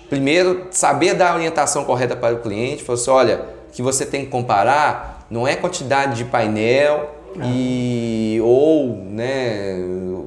[0.09, 4.07] primeiro, saber dar a orientação correta para o cliente, falar assim, olha, o que você
[4.07, 9.77] tem que comparar não é quantidade de painel e ou, né,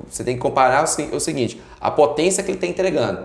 [0.10, 3.22] você tem que comparar o se- o seguinte, a potência que ele está entregando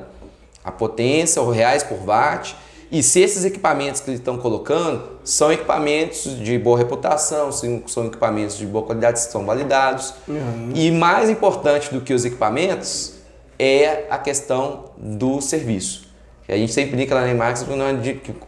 [0.64, 2.56] a potência, o reais por watt.
[2.90, 8.06] E se esses equipamentos que eles estão colocando são equipamentos de boa reputação, são são
[8.06, 10.14] equipamentos de boa qualidade, são validados.
[10.26, 10.70] Uhum.
[10.74, 13.14] E mais importante do que os equipamentos
[13.58, 16.08] é a questão do serviço.
[16.48, 17.64] A gente sempre brinca lá na Emax,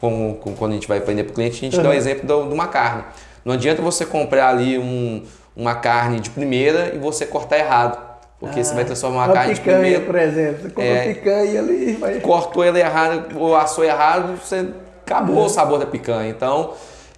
[0.00, 1.96] como- como quando a gente vai vender para o cliente, a gente dá o Uhum.
[1.96, 3.04] exemplo do- de uma carne.
[3.44, 5.22] Não adianta você comprar ali um-
[5.56, 8.04] uma carne de primeira e você cortar errado.
[8.38, 10.62] Porque você vai transformar uma Uma carne de picanha, primeira por exemplo.
[10.64, 11.14] Você compra É.
[11.14, 12.20] picanha ali vai.
[12.20, 14.66] cortou ele errado ou assou errado, você
[15.06, 16.28] acabou o sabor da picanha.
[16.28, 16.74] Então,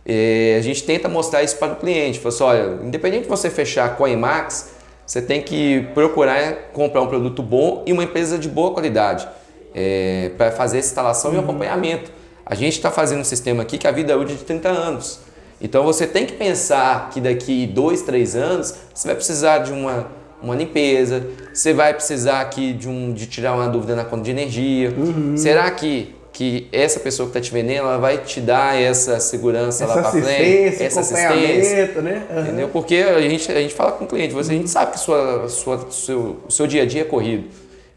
[0.07, 2.21] eh, a gente tenta mostrar isso para o cliente.
[2.21, 4.71] Fala assim, olha, independente de você fechar com a Emax,
[5.05, 9.27] você tem que procurar comprar um produto bom e uma empresa de boa qualidade
[10.37, 12.11] para fazer essa instalação e o acompanhamento.
[12.45, 15.21] A gente está fazendo um sistema aqui que a vida é útil de 30 anos.
[15.61, 20.07] Então você tem que pensar que daqui dois, três anos você vai precisar de uma,
[20.43, 24.31] uma limpeza, você vai precisar aqui de, um, de tirar uma dúvida na conta de
[24.31, 24.95] energia.
[25.37, 29.85] Será que, que essa pessoa que está te vendendo ela vai te dar essa segurança
[29.85, 30.27] Essa lá para frente?
[30.27, 32.27] assistência, Essa acompanhamento, né?
[32.31, 32.41] Aham.
[32.43, 32.69] Entendeu?
[32.69, 35.49] Porque a gente, a gente fala com o cliente, você, a gente sabe que sua,
[35.49, 37.45] sua, seu, o seu dia a dia é corrido.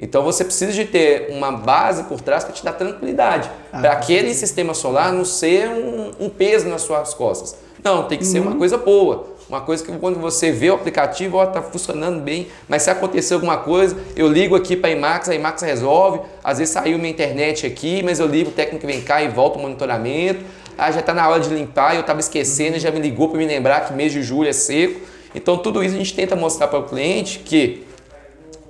[0.01, 3.49] Então você precisa de ter uma base por trás para te dar tranquilidade.
[3.71, 7.55] Ah, para aquele sistema solar não ser um, um peso nas suas costas.
[7.83, 8.47] Não, tem que ser Uhum.
[8.47, 9.27] uma coisa boa.
[9.47, 13.33] Uma coisa que quando você vê o aplicativo, ó, tá funcionando bem, mas se acontecer
[13.33, 16.21] alguma coisa, eu ligo aqui para a Imax, a Imax resolve.
[16.43, 19.59] Às vezes saiu minha internet aqui, mas eu ligo, o técnico vem cá e volta
[19.59, 20.39] o monitoramento.
[20.77, 23.45] Ah, já está na hora de limpar, eu estava esquecendo, já me ligou para me
[23.45, 25.01] lembrar que mês de julho é seco.
[25.35, 27.83] Então tudo isso a gente tenta mostrar para o cliente que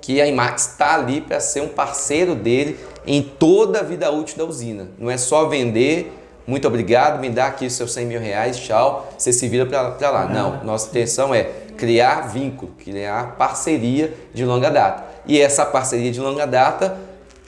[0.02, 4.36] que a IMAX está ali para ser um parceiro dele em toda a vida útil
[4.36, 4.88] da usina.
[4.98, 6.12] Não é só vender,
[6.46, 10.26] muito obrigado, me dá aqui seus 100 mil reais, tchau, você se vira para lá.
[10.26, 11.44] Não, nossa intenção é
[11.76, 15.04] criar vínculo, criar parceria de longa data.
[15.24, 16.98] E essa parceria de longa data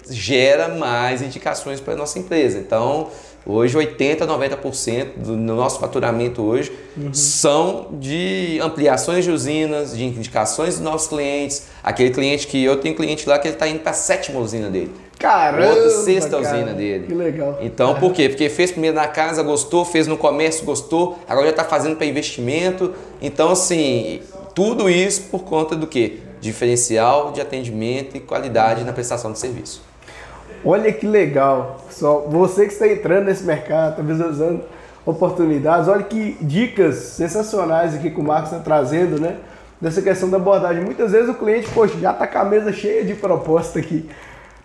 [0.08, 2.58] gera mais indicações para a nossa empresa.
[2.58, 3.08] Então,
[3.46, 6.72] hoje 80, 90% do nosso faturamento hoje
[7.12, 11.66] são de ampliações de usinas, de indicações dos nossos clientes.
[11.82, 14.70] Aquele cliente que eu tenho cliente lá que ele está indo para a sétima usina
[14.70, 14.92] dele.
[15.18, 15.68] Caramba!
[15.68, 17.06] Outra sexta cara, usina dele.
[17.06, 17.58] Que legal.
[17.60, 18.28] Então, por quê?
[18.28, 22.06] Porque fez primeiro na casa, gostou, fez no comércio, gostou, agora já está fazendo para
[22.06, 22.92] investimento.
[23.22, 24.20] Então, assim,
[24.54, 26.18] tudo isso por conta do quê?
[26.40, 29.82] Diferencial de atendimento e qualidade na prestação de serviço.
[30.66, 32.26] Olha que legal, pessoal.
[32.30, 34.62] Você que está entrando nesse mercado, está visualizando
[35.04, 39.36] oportunidades, olha que dicas sensacionais aqui que o Marcos está trazendo, né?
[39.78, 40.82] Dessa questão da abordagem.
[40.82, 44.08] Muitas vezes o cliente, poxa, já está com a mesa cheia de proposta aqui.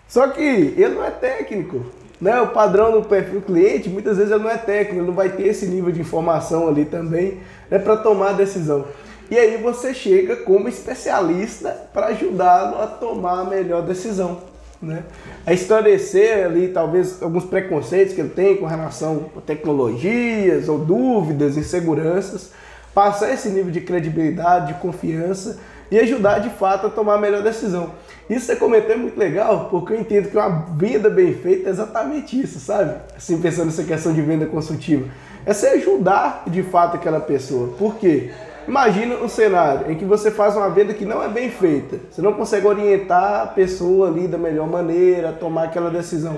[0.08, 1.84] Só que ele não é técnico.
[2.18, 2.40] Né?
[2.40, 5.48] O padrão do perfil cliente, muitas vezes ele não é técnico, ele não vai ter
[5.48, 8.86] esse nível de informação ali também né, para tomar a decisão.
[9.30, 14.49] E aí você chega como especialista para ajudá-lo a tomar a melhor decisão.
[14.82, 15.02] Né?
[15.46, 21.56] A esclarecer ali talvez alguns preconceitos que ele tem com relação a tecnologias ou dúvidas,
[21.56, 22.52] inseguranças,
[22.94, 25.58] passar esse nível de credibilidade, de confiança
[25.90, 27.90] e ajudar de fato a tomar a melhor decisão.
[28.28, 31.72] Isso você comentou é muito legal, porque eu entendo que uma venda bem feita é
[31.72, 32.94] exatamente isso, sabe?
[33.16, 35.08] Assim, pensando nessa questão de venda consultiva.
[35.44, 37.74] É você ajudar de fato aquela pessoa.
[37.76, 38.30] Por quê?
[38.70, 41.98] Imagina um cenário em que você faz uma venda que não é bem feita.
[42.08, 46.36] Você não consegue orientar a pessoa ali da melhor maneira, tomar aquela decisão.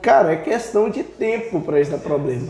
[0.00, 2.46] Cara, é questão de tempo para isso dar problema.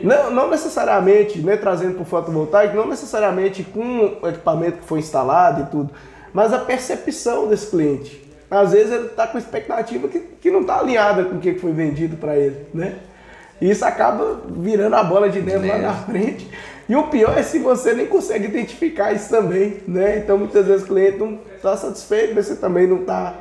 [0.00, 5.00] Não, não necessariamente, né, trazendo para o fotovoltaico, não necessariamente com o equipamento que foi
[5.00, 5.90] instalado e tudo,
[6.32, 8.32] mas a percepção desse cliente.
[8.48, 11.72] Às vezes ele está com expectativa que, que não está alinhada com o que foi
[11.72, 12.94] vendido para ele, né?
[13.60, 16.48] E isso acaba virando a bola de neve lá na frente.
[16.88, 20.18] E o pior é se você nem consegue identificar isso também, né?
[20.18, 23.34] Então muitas vezes o cliente não está satisfeito, você também não está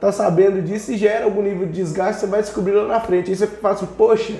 [0.00, 3.30] tá sabendo disso e gera algum nível de desgaste, você vai descobrir lá na frente.
[3.30, 4.34] Aí você fala assim, poxa,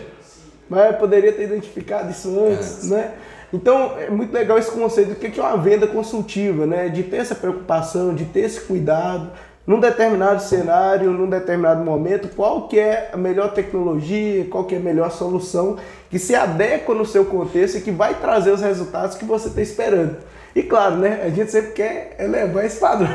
[0.68, 2.94] mas eu poderia ter identificado isso antes, é.
[2.94, 3.14] né?
[3.52, 6.88] Então é muito legal esse conceito do que é uma venda consultiva, né?
[6.88, 9.30] De ter essa preocupação, de ter esse cuidado,
[9.66, 14.78] num determinado cenário, num determinado momento, qual que é a melhor tecnologia, qual que é
[14.78, 15.76] a melhor solução
[16.08, 19.60] que se adequa no seu contexto e que vai trazer os resultados que você está
[19.60, 20.16] esperando.
[20.54, 23.08] E claro, né, a gente sempre quer elevar esse padrão,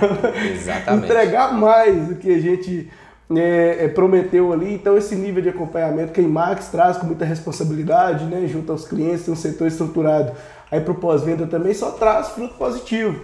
[0.53, 1.05] Exatamente.
[1.05, 2.91] entregar mais do que a gente
[3.35, 4.73] é, é, prometeu ali.
[4.73, 8.85] Então esse nível de acompanhamento que a Imax traz com muita responsabilidade, né, junto aos
[8.85, 10.33] clientes, tem um setor estruturado
[10.69, 13.21] aí para o pós-venda também, só traz fruto positivo.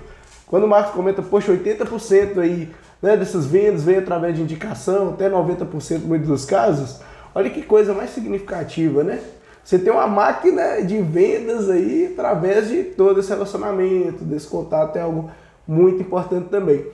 [0.48, 2.70] Quando o Marcos comenta, poxa, 80% aí
[3.02, 7.00] né, dessas vendas vem através de indicação, até 90% em muitos dos casos.
[7.34, 9.20] Olha que coisa mais significativa, né?
[9.64, 15.02] Você tem uma máquina de vendas aí através de todo esse relacionamento, desse contato, é
[15.02, 15.30] algo
[15.68, 16.86] muito importante também.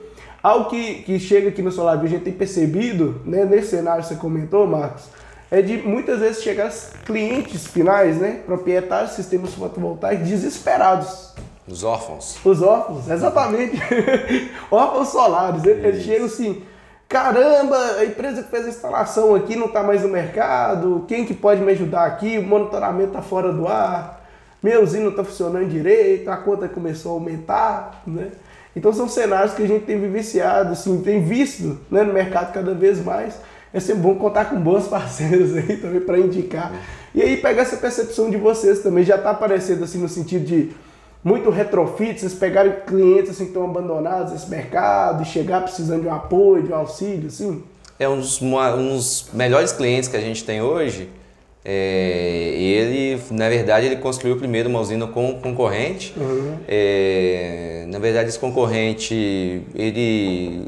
[0.42, 4.08] Algo que, que chega aqui no SolarView, a gente tem percebido, né, nesse cenário que
[4.08, 5.04] você comentou, Marcos,
[5.50, 6.70] é de muitas vezes chegar
[7.04, 11.32] clientes finais, né, proprietários de sistemas fotovoltaicos desesperados
[11.66, 12.38] os órfãos.
[12.44, 13.80] Os órfãos, exatamente.
[14.70, 15.64] órfãos solares.
[15.64, 16.62] Eles chegam assim,
[17.08, 21.32] caramba, a empresa que fez a instalação aqui não está mais no mercado, quem que
[21.32, 22.38] pode me ajudar aqui?
[22.38, 24.24] O monitoramento está fora do ar,
[24.62, 28.32] meu usina não está funcionando direito, a conta começou a aumentar, né?
[28.76, 32.74] Então são cenários que a gente tem vivenciado, assim, tem visto né, no mercado cada
[32.74, 33.34] vez mais.
[33.72, 36.72] É sempre bom contar com bons parceiros aí também para indicar.
[37.14, 40.72] E aí pegar essa percepção de vocês também, já está aparecendo assim no sentido de
[41.24, 46.08] muito retrofit, vocês pegarem clientes assim, que estão abandonados nesse mercado e chegar precisando de
[46.08, 47.64] um apoio, de um auxílio, assim?
[47.98, 51.08] É um dos, um dos melhores clientes que a gente tem hoje
[51.66, 56.12] é, ele, na verdade, ele construiu primeiro uma usina com um concorrente.
[56.14, 56.58] Uhum.
[56.68, 60.66] É, na verdade, esse concorrente ele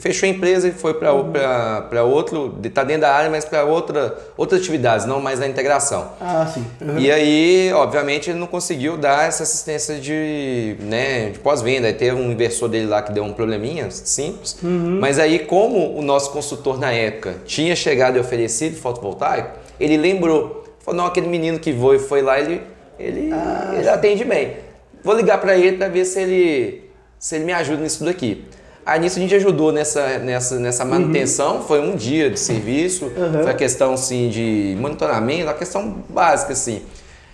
[0.00, 2.10] fechou a empresa e foi para uhum.
[2.10, 6.12] outro, está dentro da área, mas para outra, outras atividades, não mais na integração.
[6.18, 6.64] Ah, sim.
[6.80, 6.98] Uhum.
[6.98, 11.86] E aí, obviamente, ele não conseguiu dar essa assistência de, né, de pós-venda.
[11.86, 14.56] Aí teve um inversor dele lá que deu um probleminha simples.
[14.62, 14.98] Uhum.
[15.00, 20.64] Mas aí, como o nosso consultor na época tinha chegado e oferecido fotovoltaico, ele lembrou.
[20.80, 22.60] Falou, não, aquele menino que foi, foi lá, ele,
[22.98, 24.56] ele, ah, ele atende bem.
[25.02, 28.44] Vou ligar para ele para ver se ele, se ele me ajuda nisso daqui.
[28.86, 31.62] Aí nisso a gente ajudou nessa, nessa, nessa manutenção, uhum.
[31.62, 33.42] foi um dia de serviço, uhum.
[33.42, 36.82] foi a questão assim, de monitoramento, a questão básica assim.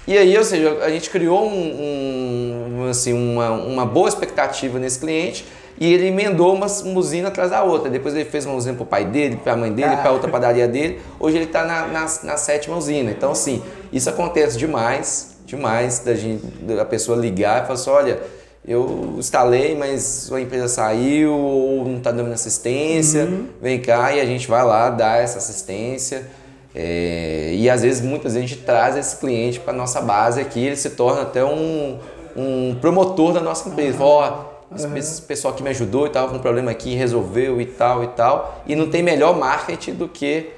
[0.06, 5.00] E aí, ou seja, a gente criou um, um assim, uma, uma boa expectativa nesse
[5.00, 5.44] cliente
[5.80, 7.88] e ele emendou uma, usina atrás da outra.
[7.88, 10.30] Depois ele fez uma usina para o pai dele, para a mãe dele, para outra
[10.30, 11.00] padaria dele.
[11.18, 13.10] Hoje ele está na, na, na, sétima usina.
[13.10, 18.20] Então, assim, isso acontece demais, demais, da, gente, da pessoa ligar e falar assim, olha,
[18.68, 23.46] eu instalei, mas a empresa saiu ou não está dando assistência, uhum.
[23.62, 26.26] vem cá e a gente vai lá dar essa assistência.
[26.74, 30.60] É, e às vezes, muitas vezes, a gente traz esse cliente para nossa base aqui,
[30.60, 31.98] ele se torna até um,
[32.36, 34.04] um promotor da nossa empresa.
[34.04, 34.49] Uhum.
[34.96, 38.08] Esse pessoal que me ajudou e estava com um problema aqui, resolveu e tal e
[38.08, 38.62] tal.
[38.66, 40.50] E não tem melhor marketing do que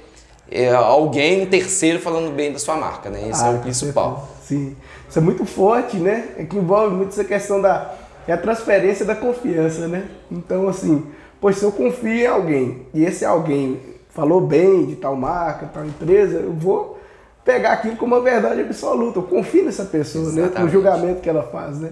[0.51, 3.27] é, alguém, um terceiro, falando bem da sua marca, né?
[3.27, 4.29] Esse ah, é o principal.
[4.43, 4.75] Sim.
[5.09, 6.29] Isso é muito forte, né?
[6.37, 7.95] É que envolve muito essa questão da
[8.27, 10.05] é a transferência da confiança, né?
[10.31, 11.05] Então, assim,
[11.41, 15.85] pois se eu confio em alguém e esse alguém falou bem de tal marca, tal
[15.85, 16.99] empresa, eu vou
[17.43, 19.19] pegar aquilo como uma verdade absoluta.
[19.19, 20.55] Eu confio nessa pessoa, Exatamente.
[20.55, 20.61] né?
[20.61, 21.91] No julgamento que ela faz, né?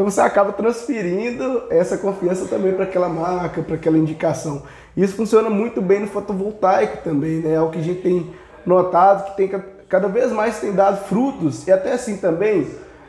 [0.00, 4.62] Então você acaba transferindo essa confiança também para aquela marca, para aquela indicação.
[4.96, 7.52] Isso funciona muito bem no fotovoltaico também, né?
[7.52, 8.30] É o que a gente tem
[8.64, 12.66] notado que tem cada vez mais tem dado frutos e até assim também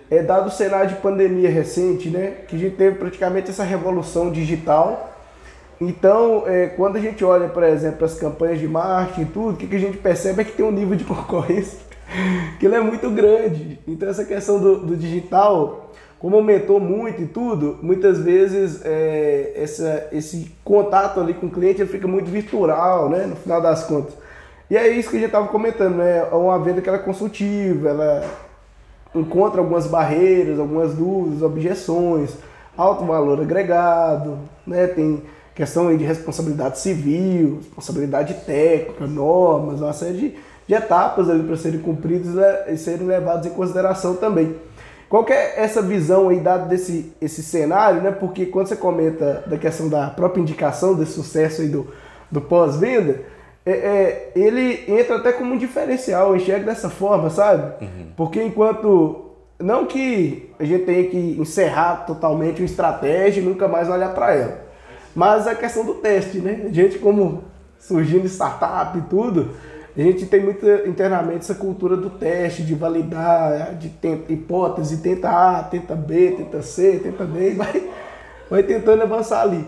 [0.09, 2.33] é dado o cenário de pandemia recente, né?
[2.45, 5.13] Que a gente teve praticamente essa revolução digital.
[5.79, 9.55] Então, é, quando a gente olha, por exemplo, as campanhas de marketing e tudo, o
[9.55, 11.79] que, que a gente percebe é que tem um nível de concorrência
[12.59, 13.79] que ele é muito grande.
[13.87, 15.90] Então, essa questão do, do digital
[16.21, 21.83] como aumentou muito e tudo, muitas vezes é, essa, esse contato ali com o cliente
[21.87, 23.25] fica muito virtual, né?
[23.25, 24.13] No final das contas.
[24.69, 26.19] E é isso que a gente estava comentando, né?
[26.31, 28.23] É uma venda que ela é consultiva, ela
[29.15, 32.35] encontra algumas barreiras, algumas dúvidas, objeções,
[32.77, 34.85] alto valor agregado, né?
[34.85, 35.23] Tem
[35.55, 40.35] questão de responsabilidade civil, responsabilidade técnica, normas, uma série de,
[40.67, 42.71] de etapas ali para serem cumpridas né?
[42.71, 44.55] e serem levadas em consideração também.
[45.11, 48.11] Qual que é essa visão aí, dado desse esse cenário, né?
[48.11, 51.85] Porque quando você comenta da questão da própria indicação desse sucesso aí do,
[52.31, 53.19] do pós-venda,
[53.65, 57.83] é, é, ele entra até como um diferencial, eu enxergo dessa forma, sabe?
[57.83, 58.07] Uhum.
[58.15, 59.31] Porque enquanto.
[59.59, 64.33] Não que a gente tenha que encerrar totalmente uma estratégia e nunca mais olhar para
[64.33, 64.61] ela.
[65.13, 66.69] Mas a questão do teste, né?
[66.71, 67.43] Gente, como
[67.77, 69.49] surgindo startup e tudo,
[69.97, 75.29] a gente tem muito internamente essa cultura do teste, de validar, de tenta, hipótese, tenta
[75.29, 77.89] A, tenta B, tenta C, tenta D, e vai,
[78.49, 79.65] vai tentando avançar ali.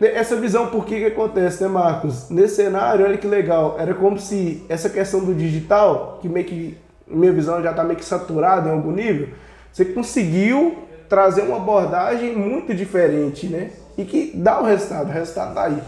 [0.00, 2.28] Essa visão, por que que acontece, né, Marcos?
[2.28, 6.76] Nesse cenário, olha que legal, era como se essa questão do digital, que meio que,
[7.06, 9.28] minha visão já está meio que saturada em algum nível,
[9.72, 10.76] você conseguiu
[11.08, 13.70] trazer uma abordagem muito diferente, né?
[13.96, 15.78] E que dá o resultado, o resultado tá aí.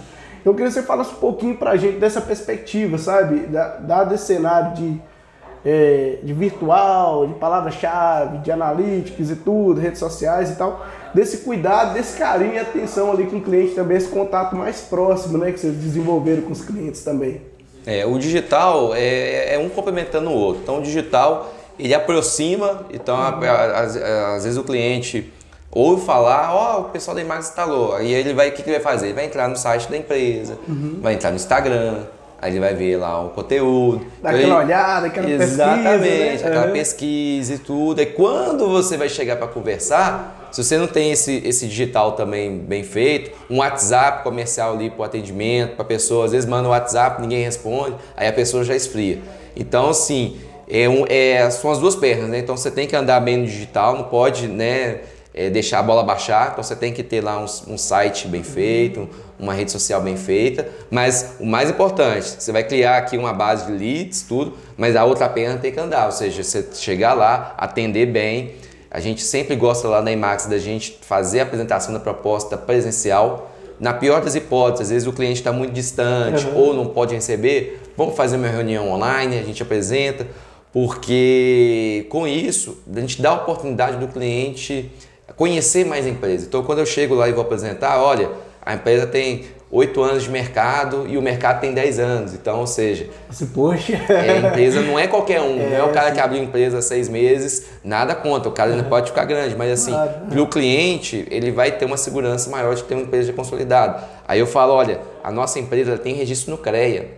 [0.40, 3.48] Então eu queria que você falasse um pouquinho pra gente dessa perspectiva, sabe?
[3.80, 5.00] Dado esse cenário de,
[5.64, 11.94] é, de virtual, de palavra-chave, de analytics e tudo, redes sociais e tal, desse cuidado,
[11.94, 15.52] desse carinho e atenção ali com o cliente também, esse contato mais próximo, né?
[15.52, 17.42] Que vocês desenvolveram com os clientes também.
[17.86, 20.62] É, o digital é, é um complementando o outro.
[20.62, 25.32] Então o digital ele aproxima, então às vezes o cliente
[25.70, 27.94] ouve falar, ó, oh, o pessoal da Imax instalou.
[27.94, 29.06] Aí ele vai, o que, que ele vai fazer?
[29.06, 30.98] Ele vai entrar no site da empresa, uhum.
[31.00, 32.04] vai entrar no Instagram,
[32.40, 34.06] aí ele vai ver lá o conteúdo.
[34.22, 34.52] Dá aquela ele...
[34.52, 36.06] olhada, aquela Exatamente, pesquisa.
[36.06, 36.48] Exatamente, né?
[36.48, 36.72] aquela uhum.
[36.72, 38.00] pesquisa e tudo.
[38.00, 42.58] E quando você vai chegar para conversar, se você não tem esse, esse digital também
[42.58, 46.70] bem feito, um WhatsApp comercial ali para o atendimento, para pessoa, às vezes manda um
[46.70, 49.18] WhatsApp, ninguém responde, aí a pessoa já esfria.
[49.54, 50.38] Então, assim,
[50.70, 52.38] é um, é, são as duas pernas, né?
[52.38, 55.00] Então você tem que andar bem no digital, não pode, né?
[55.38, 58.42] É, deixar a bola baixar, então você tem que ter lá um, um site bem
[58.42, 63.32] feito, uma rede social bem feita, mas o mais importante, você vai criar aqui uma
[63.32, 67.14] base de leads, tudo, mas a outra perna tem que andar, ou seja, você chegar
[67.14, 68.54] lá, atender bem.
[68.90, 73.52] A gente sempre gosta lá na IMAX da gente fazer a apresentação da proposta presencial.
[73.78, 76.56] Na pior das hipóteses, às vezes o cliente está muito distante uhum.
[76.56, 80.26] ou não pode receber, vamos fazer uma reunião online, a gente apresenta,
[80.72, 84.90] porque com isso a gente dá a oportunidade do cliente
[85.36, 86.46] conhecer mais a empresa.
[86.46, 88.30] Então, quando eu chego lá e vou apresentar, olha,
[88.64, 92.34] a empresa tem oito anos de mercado e o mercado tem 10 anos.
[92.34, 94.00] Então, ou seja, Se, poxa.
[94.08, 96.14] É, a empresa não é qualquer um, é, não é o cara sim.
[96.14, 99.72] que abriu empresa há seis meses, nada conta, o cara ainda pode ficar grande, mas
[99.72, 100.10] assim, claro.
[100.28, 104.02] para o cliente, ele vai ter uma segurança maior de ter uma empresa consolidada.
[104.26, 107.08] Aí eu falo, olha, a nossa empresa tem registro no CREA,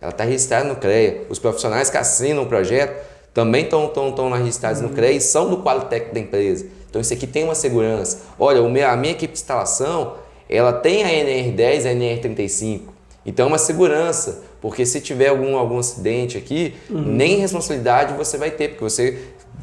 [0.00, 3.92] ela está registrada no CREA, os profissionais que assinam o projeto também estão
[4.32, 4.88] registrados uhum.
[4.88, 6.66] no CREA e são do Qualitec da empresa.
[6.90, 8.22] Então isso aqui tem uma segurança.
[8.38, 10.14] Olha, a minha equipe de instalação,
[10.48, 12.80] ela tem a NR10 e a NR35.
[13.24, 17.00] Então é uma segurança, porque se tiver algum, algum acidente aqui, uhum.
[17.00, 19.18] nem responsabilidade você vai ter, porque você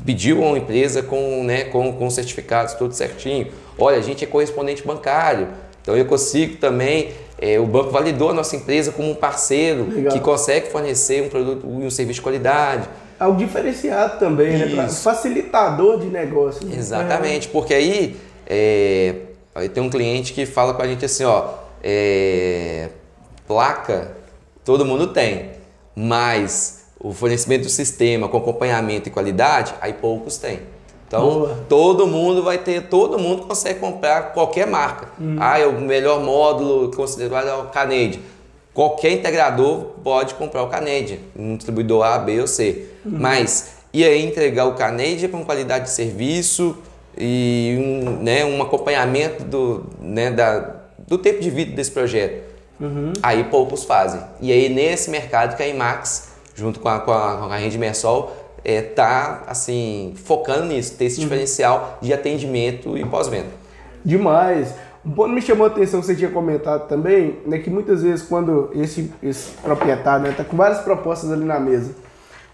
[0.06, 3.48] pediu a uma empresa com, né, com, com certificados tudo certinho.
[3.78, 5.50] Olha, a gente é correspondente bancário,
[5.82, 10.14] então eu consigo também, é, o banco validou a nossa empresa como um parceiro Legal.
[10.14, 12.88] que consegue fornecer um produto e um serviço de qualidade
[13.20, 14.76] algo diferenciado também, Isso.
[14.76, 14.76] né?
[14.76, 16.66] Pra, facilitador de negócio.
[16.66, 16.76] Né?
[16.78, 17.52] Exatamente, é.
[17.52, 19.16] porque aí, é,
[19.56, 21.50] aí tem um cliente que fala com a gente assim, ó,
[21.84, 22.90] é,
[23.48, 24.18] placa
[24.68, 25.52] todo mundo tem,
[25.96, 30.60] mas o fornecimento do sistema com acompanhamento e qualidade, aí poucos têm.
[31.08, 31.58] Então, Boa.
[31.70, 35.08] todo mundo vai ter, todo mundo consegue comprar qualquer marca.
[35.22, 35.38] Hum.
[35.40, 38.20] Ah, é o melhor módulo considerado é o Canade
[38.78, 42.90] qualquer integrador pode comprar o Canadian, um distribuidor A, B ou C.
[43.04, 43.18] Uhum.
[43.20, 46.78] Mas e aí entregar o Canadian com qualidade de serviço
[47.18, 50.76] e um, né, um acompanhamento do, né, da,
[51.08, 52.44] do tempo de vida desse projeto.
[52.80, 53.14] Uhum.
[53.24, 54.22] Aí poucos fazem.
[54.40, 57.80] E aí nesse mercado que a IMAX, junto com a, com a, com a Rede
[57.80, 58.32] Mersol,
[58.64, 61.24] é, tá assim, focando nisso, ter esse uhum.
[61.24, 63.50] diferencial de atendimento e pós-venda.
[64.06, 64.72] Demais.
[65.16, 68.70] Ponto me chamou a atenção que você tinha comentado também, né, que muitas vezes quando
[68.74, 71.94] esse, esse proprietário está né, com várias propostas ali na mesa,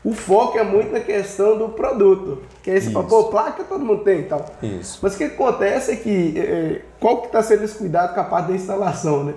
[0.04, 2.40] o foco é muito na questão do produto.
[2.62, 4.46] Que você fala, pô, placa todo mundo tem e tal.
[4.62, 5.00] Isso.
[5.02, 8.24] Mas o que acontece é que é, qual que está sendo esse cuidado com a
[8.26, 9.34] parte da instalação, né?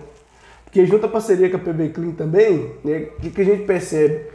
[0.64, 3.64] Porque junto à parceria com a PB Clean também, né, o que, que a gente
[3.64, 4.26] percebe?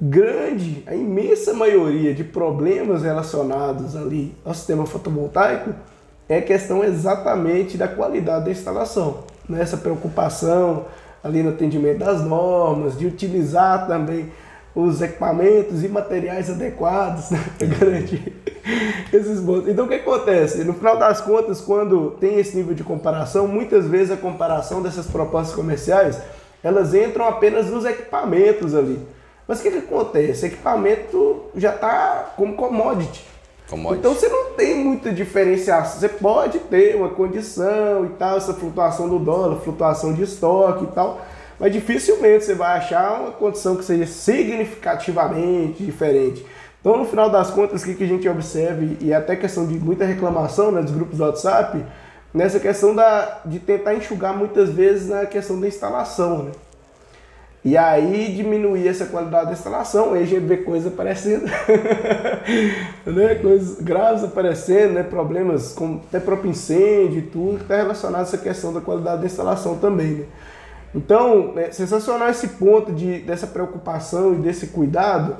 [0.00, 5.72] Grande, a imensa maioria de problemas relacionados ali ao sistema fotovoltaico
[6.28, 9.24] é questão exatamente da qualidade da instalação.
[9.48, 9.82] Nessa né?
[9.82, 10.86] preocupação
[11.22, 14.30] ali no atendimento das normas, de utilizar também
[14.74, 18.32] os equipamentos e materiais adequados né, para garantir
[19.12, 19.66] esses bons.
[19.66, 20.62] Então o que acontece?
[20.64, 25.06] No final das contas, quando tem esse nível de comparação, muitas vezes a comparação dessas
[25.06, 26.20] propostas comerciais,
[26.62, 29.00] elas entram apenas nos equipamentos ali.
[29.48, 30.44] Mas o que, que acontece?
[30.44, 33.24] O equipamento já está como commodity.
[33.98, 36.00] Então você não tem muita diferenciação.
[36.00, 40.88] Você pode ter uma condição e tal, essa flutuação do dólar, flutuação de estoque e
[40.88, 41.20] tal,
[41.58, 46.46] mas dificilmente você vai achar uma condição que seja significativamente diferente.
[46.80, 50.04] Então, no final das contas, o que, a gente observa, e até questão de muita
[50.04, 51.84] reclamação né, dos grupos do WhatsApp,
[52.32, 56.44] nessa questão da, de tentar enxugar muitas vezes na questão da instalação.
[56.44, 56.52] Né?
[57.66, 61.46] E aí diminuir essa qualidade da instalação, aí a gente vê coisas aparecendo,
[63.04, 63.34] né?
[63.42, 65.02] coisas graves aparecendo, né?
[65.02, 69.22] problemas como até próprio incêndio e tudo, que está relacionado a essa questão da qualidade
[69.22, 70.12] da instalação também.
[70.12, 70.24] Né?
[70.94, 75.36] Então, é sensacional esse ponto de, dessa preocupação e desse cuidado,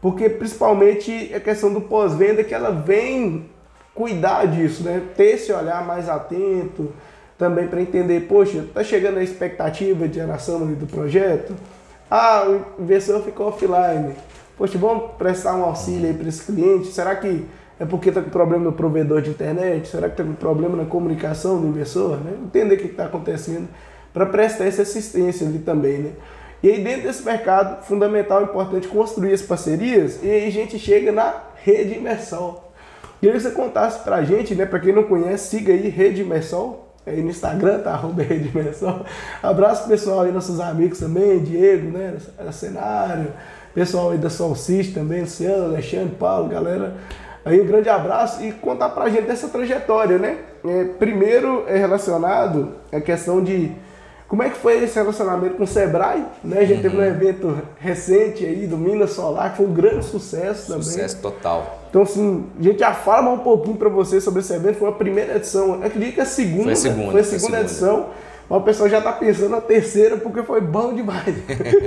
[0.00, 3.50] porque principalmente a questão do pós-venda que ela vem
[3.94, 5.02] cuidar disso, né?
[5.14, 6.90] Ter esse olhar mais atento
[7.38, 11.54] também para entender, poxa, tá chegando a expectativa de geração do projeto?
[12.10, 14.14] Ah, o investidor ficou offline.
[14.56, 16.88] Poxa, vamos prestar um auxílio aí para esse cliente?
[16.88, 17.44] Será que
[17.78, 19.88] é porque está com problema no provedor de internet?
[19.88, 22.18] Será que está com problema na comunicação do investidor?
[22.18, 22.32] Né?
[22.44, 23.68] Entender o que está acontecendo
[24.14, 26.12] para prestar essa assistência ali também, né?
[26.62, 31.12] E aí dentro desse mercado, fundamental, importante construir as parcerias e aí a gente chega
[31.12, 32.72] na rede Imersol.
[33.20, 34.64] Queria que você contasse para a gente, né?
[34.64, 37.92] Para quem não conhece, siga aí Rede Imersol, aí no Instagram, tá?
[37.92, 38.52] Arroba Rede.
[39.42, 42.16] Abraço pessoal aí, nossos amigos também, Diego, né?
[42.52, 43.32] Cenário,
[43.74, 46.94] pessoal aí da Solcis também, Luciano, Alexandre, Paulo, galera.
[47.44, 50.38] Aí um grande abraço e contar para a gente dessa trajetória, né?
[50.64, 53.70] É, primeiro é relacionado à questão de
[54.26, 56.26] como é que foi esse relacionamento com o Sebrae?
[56.42, 56.58] Né?
[56.58, 56.82] A gente uhum.
[56.82, 57.06] teve um uhum.
[57.06, 60.82] evento recente aí do Minas Solar, que foi um grande sucesso também.
[60.82, 61.85] Sucesso total.
[61.96, 64.76] Então, assim, a gente já fala um pouquinho para você sobre esse evento.
[64.76, 65.76] Foi a primeira edição.
[65.76, 66.64] Eu acredito que a segunda.
[66.64, 67.60] Foi a segunda, foi a segunda, foi a segunda.
[67.60, 68.06] edição.
[68.50, 71.34] Mas o pessoal já está pensando na terceira porque foi bom demais.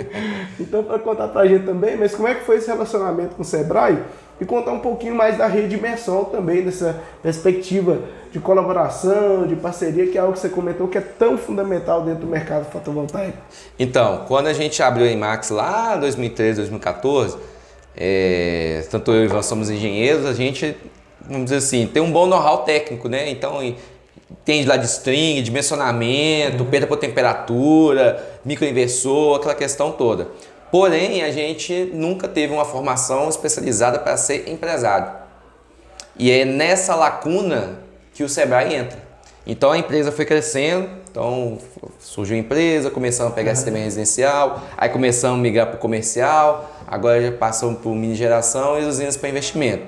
[0.60, 3.44] então, para contar para a gente também, mas como é que foi esse relacionamento com
[3.44, 4.00] o Sebrae?
[4.42, 8.00] E contar um pouquinho mais da rede Imersol também, dessa perspectiva
[8.32, 12.22] de colaboração, de parceria, que é algo que você comentou que é tão fundamental dentro
[12.22, 13.38] do mercado fotovoltaico?
[13.78, 17.38] Então, quando a gente abriu a IMAX lá em 2013, 2014,
[18.00, 20.76] é, tanto eu e Ivan somos engenheiros, a gente,
[21.22, 23.30] vamos dizer assim, tem um bom know-how técnico, né?
[23.30, 23.62] Então,
[24.32, 30.30] entende lá de string, dimensionamento, perda por temperatura, microinversor, aquela questão toda.
[30.72, 35.12] Porém, a gente nunca teve uma formação especializada para ser empresário.
[36.18, 37.80] E é nessa lacuna
[38.14, 39.00] que o Sebrae entra.
[39.48, 41.58] Então a empresa foi crescendo, então
[42.00, 43.56] surgiu a empresa, começamos a pegar uhum.
[43.56, 48.80] sistema residencial, aí começamos a migrar para o comercial, agora já passamos por mini geração
[48.80, 49.84] e usinas para investimento.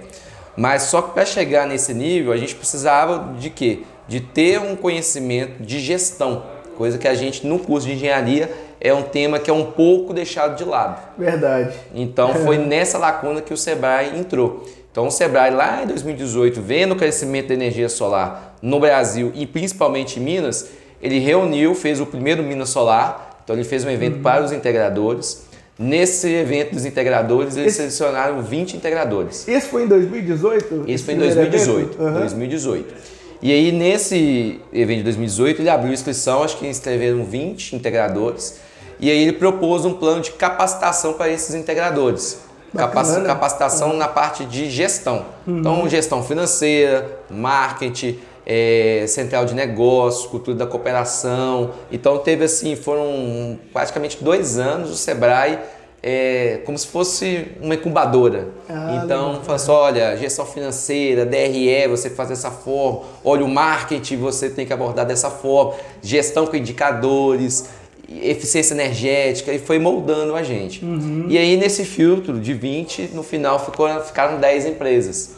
[0.55, 3.83] Mas só que para chegar nesse nível a gente precisava de quê?
[4.07, 6.43] De ter um conhecimento de gestão,
[6.77, 10.13] coisa que a gente no curso de engenharia é um tema que é um pouco
[10.13, 10.99] deixado de lado.
[11.17, 11.75] Verdade.
[11.93, 14.67] Então foi nessa lacuna que o Sebrae entrou.
[14.91, 19.45] Então o Sebrae lá em 2018, vendo o crescimento da energia solar no Brasil e
[19.45, 20.69] principalmente em Minas,
[21.01, 23.39] ele reuniu, fez o primeiro Minas Solar.
[23.43, 24.21] Então ele fez um evento uhum.
[24.21, 25.43] para os integradores.
[25.77, 27.77] Nesse evento dos integradores, eles esse...
[27.77, 29.47] selecionaram 20 integradores.
[29.47, 30.83] Esse foi em 2018?
[30.87, 32.01] Esse foi em 2018.
[32.01, 32.19] Uhum.
[32.19, 32.93] 2018.
[33.41, 38.59] E aí, nesse evento de 2018, ele abriu inscrição, acho que inscreveram 20 integradores.
[38.99, 42.39] E aí ele propôs um plano de capacitação para esses integradores.
[42.71, 43.25] Bacana.
[43.25, 43.97] Capacitação uhum.
[43.97, 45.25] na parte de gestão.
[45.47, 45.59] Uhum.
[45.59, 51.71] Então, gestão financeira, marketing, é, central de negócios, cultura da cooperação.
[51.91, 55.59] Então, teve assim, foram praticamente dois anos o Sebrae
[56.03, 58.47] é, como se fosse uma incubadora.
[58.67, 63.01] Ah, então, fala assim, olha, gestão financeira, DRE, você faz dessa forma.
[63.23, 65.75] Olha, o marketing você tem que abordar dessa forma.
[66.01, 67.69] Gestão com indicadores
[68.13, 70.83] eficiência energética e foi moldando a gente.
[70.83, 71.27] Uhum.
[71.29, 75.35] E aí nesse filtro de 20, no final ficou, ficaram 10 empresas.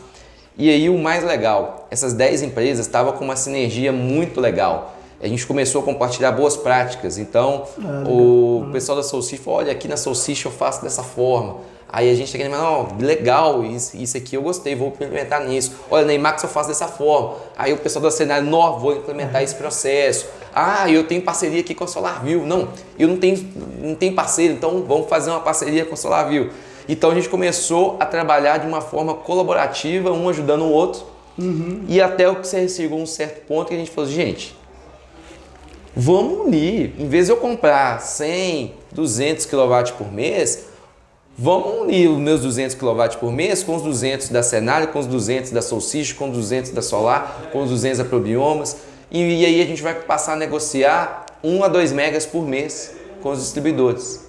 [0.58, 4.96] E aí o mais legal, essas 10 empresas estavam com uma sinergia muito legal.
[5.22, 7.18] A gente começou a compartilhar boas práticas.
[7.18, 11.58] Então, ah, o pessoal da Solcish falou, olha, aqui na Solcish eu faço dessa forma.
[11.88, 15.74] Aí a gente que lembrar, não, legal, isso, isso aqui eu gostei, vou implementar nisso.
[15.92, 17.36] Olha, na Emax eu faço dessa forma.
[17.56, 20.26] Aí o pessoal do cenário, não, vou implementar esse processo.
[20.54, 22.46] Ah, eu tenho parceria aqui com a SolarView.
[22.46, 23.48] Não, eu não tenho,
[23.80, 26.50] não tenho parceiro, então vamos fazer uma parceria com a SolarView.
[26.88, 31.04] Então a gente começou a trabalhar de uma forma colaborativa, um ajudando o outro.
[31.38, 31.84] Uhum.
[31.88, 34.56] E até o que você chegou um certo ponto que a gente falou, gente,
[35.96, 36.94] vamos unir.
[36.98, 40.66] Em vez de eu comprar 100, 200 kW por mês,
[41.38, 45.08] vamos unir os meus 200 kW por mês com os 200 da Senado, com os
[45.08, 48.78] 200 da Solstice, com os 200 da Solar, com os 200 da Probiomas.
[49.10, 52.92] E, e aí a gente vai passar a negociar 1 a 2 megas por mês
[53.22, 54.24] com os distribuidores.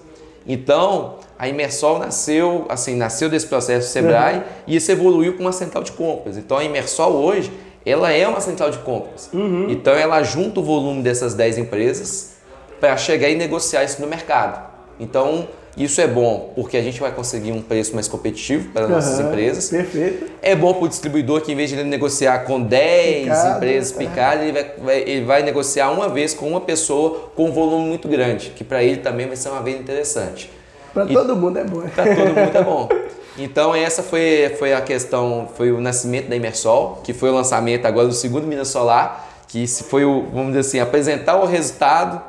[0.47, 4.43] Então, a Imersol nasceu, assim, nasceu desse processo do Sebrae uhum.
[4.67, 6.37] e isso evoluiu para uma central de compras.
[6.37, 7.53] Então, a Imersol hoje,
[7.85, 9.29] ela é uma central de compras.
[9.33, 9.67] Uhum.
[9.69, 12.35] Então, ela junta o volume dessas 10 empresas
[12.81, 14.73] para chegar e negociar isso no mercado.
[14.99, 19.19] Então, isso é bom porque a gente vai conseguir um preço mais competitivo para nossas
[19.19, 19.69] uhum, empresas.
[19.69, 20.31] Perfeito.
[20.41, 23.93] É bom para o distribuidor que, em vez de ele negociar com 10 Picado, empresas
[23.93, 24.49] picadas, é.
[24.49, 28.07] ele, vai, vai, ele vai negociar uma vez com uma pessoa com um volume muito
[28.07, 30.49] grande, que para ele também vai ser uma vez interessante.
[30.95, 31.83] Para todo mundo é bom.
[31.95, 32.89] Para todo mundo é bom.
[33.37, 37.85] Então essa foi, foi a questão, foi o nascimento da Imersol, que foi o lançamento
[37.85, 42.23] agora do segundo Minas Solar, que foi o, vamos dizer assim, apresentar o resultado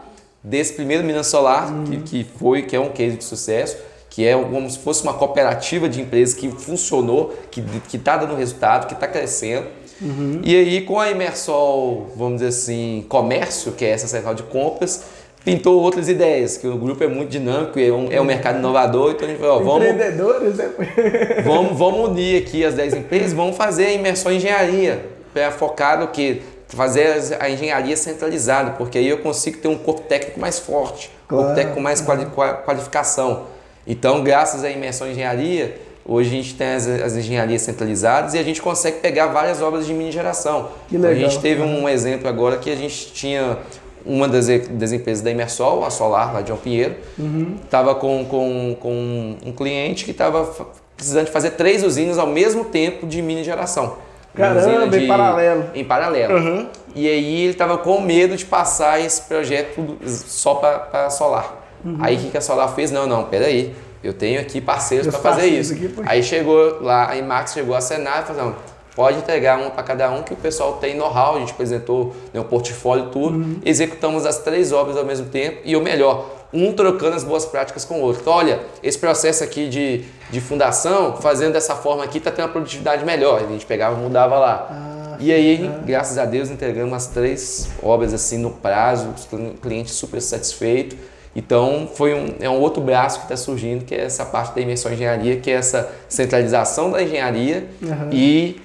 [0.43, 1.83] desse primeiro Minas Solar, uhum.
[1.83, 3.77] que, que foi, que é um case de sucesso,
[4.09, 7.63] que é como se fosse uma cooperativa de empresas que funcionou, que
[7.93, 9.67] está dando resultado, que está crescendo.
[10.01, 10.41] Uhum.
[10.43, 15.03] E aí, com a Imersol, vamos dizer assim, comércio, que é essa central de compras,
[15.45, 19.11] pintou outras ideias, que o grupo é muito dinâmico, é um, é um mercado inovador,
[19.11, 20.69] então a gente falou, vamos, Empreendedores, né?
[21.45, 25.05] vamos, vamos unir aqui as 10 empresas, vamos fazer a imersão em engenharia,
[25.57, 30.39] focar no que fazer a engenharia centralizada, porque aí eu consigo ter um corpo técnico
[30.39, 31.43] mais forte, claro.
[31.43, 32.25] um corpo técnico com mais quali
[32.65, 33.43] qualificação.
[33.85, 38.39] Então, graças à imersão em engenharia, hoje a gente tem as, as, engenharias centralizadas e
[38.39, 40.69] a gente consegue pegar várias obras de mini geração.
[40.87, 41.11] Que legal.
[41.11, 43.59] A gente teve um exemplo agora que a gente tinha
[44.05, 46.95] uma das, das empresas da Imersol, a Solar, lá de João Pinheiro,
[47.63, 47.99] estava uhum.
[47.99, 50.49] com, com, com um cliente que estava
[50.95, 53.97] precisando de fazer três usinas ao mesmo tempo de mini geração.
[54.33, 55.63] Caramba, de, em paralelo.
[55.73, 56.35] Em paralelo.
[56.35, 56.67] Uhum.
[56.93, 61.65] E aí ele estava com medo de passar esse projeto só para solar.
[61.83, 61.97] Uhum.
[61.99, 62.91] Aí o que, que a Solar fez?
[62.91, 63.75] Não, não, peraí.
[64.03, 65.73] Eu tenho aqui parceiros para fazer isso.
[65.73, 68.55] Aqui, aí chegou lá, a Imax chegou a Senado e falou,
[68.95, 72.39] pode entregar um para cada um que o pessoal tem know-how, a gente apresentou né,
[72.39, 73.59] um portfólio tudo, uhum.
[73.65, 77.83] executamos as três obras ao mesmo tempo e o melhor, um trocando as boas práticas
[77.83, 78.21] com o outro.
[78.21, 82.51] Então, olha, esse processo aqui de, de fundação, fazendo dessa forma aqui, está tendo uma
[82.51, 83.41] produtividade melhor.
[83.43, 84.67] A gente pegava e mudava lá.
[84.71, 85.83] Ah, e aí, ah.
[85.85, 90.95] graças a Deus, entregamos as três obras assim no prazo, o cliente super satisfeito.
[91.35, 94.61] Então, foi um, é um outro braço que está surgindo, que é essa parte da
[94.61, 98.09] imersão engenharia, que é essa centralização da engenharia uhum.
[98.13, 98.61] e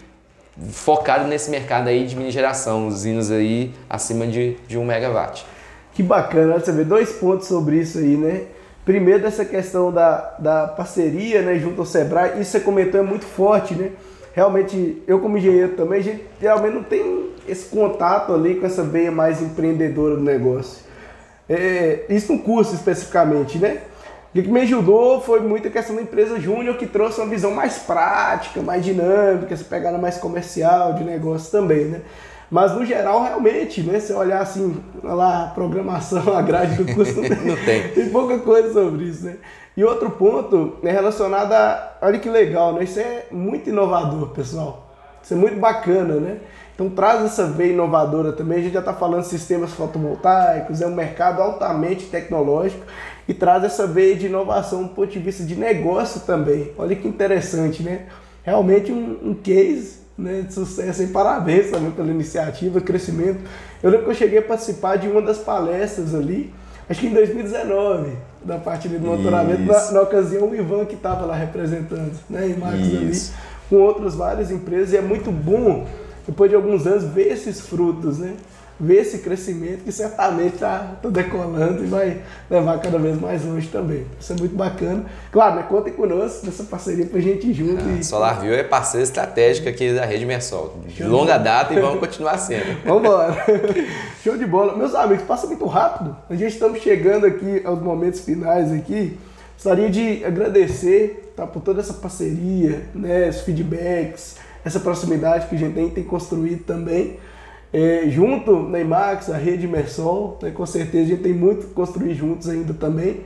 [0.71, 5.47] focado nesse mercado aí de mini geração, usinas aí acima de, de 1 megawatt.
[5.93, 8.43] Que bacana, você vê dois pontos sobre isso aí, né?
[8.85, 13.25] Primeiro, dessa questão da, da parceria né, junto ao Sebrae, isso você comentou é muito
[13.25, 13.91] forte, né?
[14.33, 18.83] Realmente, eu como engenheiro também, a gente realmente não tem esse contato ali com essa
[18.83, 20.85] veia mais empreendedora do negócio.
[21.49, 23.79] É, isso no curso especificamente, né?
[24.33, 27.51] O que me ajudou foi muito a questão da empresa júnior, que trouxe uma visão
[27.51, 32.03] mais prática, mais dinâmica, essa pegada mais comercial de negócio também, né?
[32.49, 33.99] Mas no geral, realmente, né?
[33.99, 37.89] Se olhar assim, lá, a programação, a grade do curso, não tem.
[37.95, 39.37] tem pouca coisa sobre isso, né?
[39.77, 41.99] E outro ponto é relacionado a.
[42.01, 42.85] Olha que legal, né?
[42.85, 44.95] Isso é muito inovador, pessoal.
[45.23, 46.39] Isso é muito bacana, né?
[46.75, 48.59] Então traz essa veia inovadora também.
[48.59, 52.85] A gente já está falando de sistemas fotovoltaicos, é um mercado altamente tecnológico
[53.31, 56.73] e traz essa veia de inovação do ponto de vista de negócio também.
[56.77, 58.07] Olha que interessante, né?
[58.43, 63.39] Realmente um, um case né, de sucesso e parabéns também pela iniciativa, crescimento.
[63.81, 66.53] Eu lembro que eu cheguei a participar de uma das palestras ali,
[66.89, 68.15] acho que em 2019,
[68.45, 72.59] da parte do monitoramento, na, na, ocasião o Ivan que estava lá representando, né, e
[72.59, 73.13] Marcos ali,
[73.69, 75.87] com outras várias empresas, e é muito bom
[76.27, 78.35] depois de alguns anos, ver esses frutos, né?
[78.81, 83.69] Ver esse crescimento que certamente está tá decolando e vai levar cada vez mais longe
[83.69, 84.07] também.
[84.19, 85.05] Isso é muito bacana.
[85.31, 85.67] Claro, né?
[85.69, 87.85] contem conosco nessa parceria para a gente junto.
[87.85, 88.03] Ah, e...
[88.03, 90.79] SolarView é parceira estratégica aqui da Rede Mersol.
[90.87, 92.83] De longa data e vamos continuar sendo.
[92.85, 93.37] vamos embora.
[94.25, 94.75] Show de bola.
[94.77, 96.17] Meus amigos, passa muito rápido.
[96.31, 99.19] A gente estamos chegando aqui aos momentos finais aqui.
[99.55, 105.59] Gostaria de agradecer tá, por toda essa parceria, né, os feedbacks, essa proximidade que a
[105.59, 107.19] gente tem, tem construído também.
[107.73, 111.75] É, junto na IMAX, a rede Mersol, né, com certeza a gente tem muito que
[111.75, 113.21] construir juntos ainda também.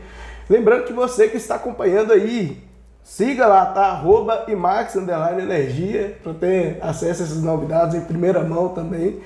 [0.49, 2.63] Lembrando que você que está acompanhando aí,
[3.03, 3.87] siga lá, tá?
[3.87, 9.21] Arroba IMAX Underline Energia, para ter acesso a essas novidades em primeira mão também.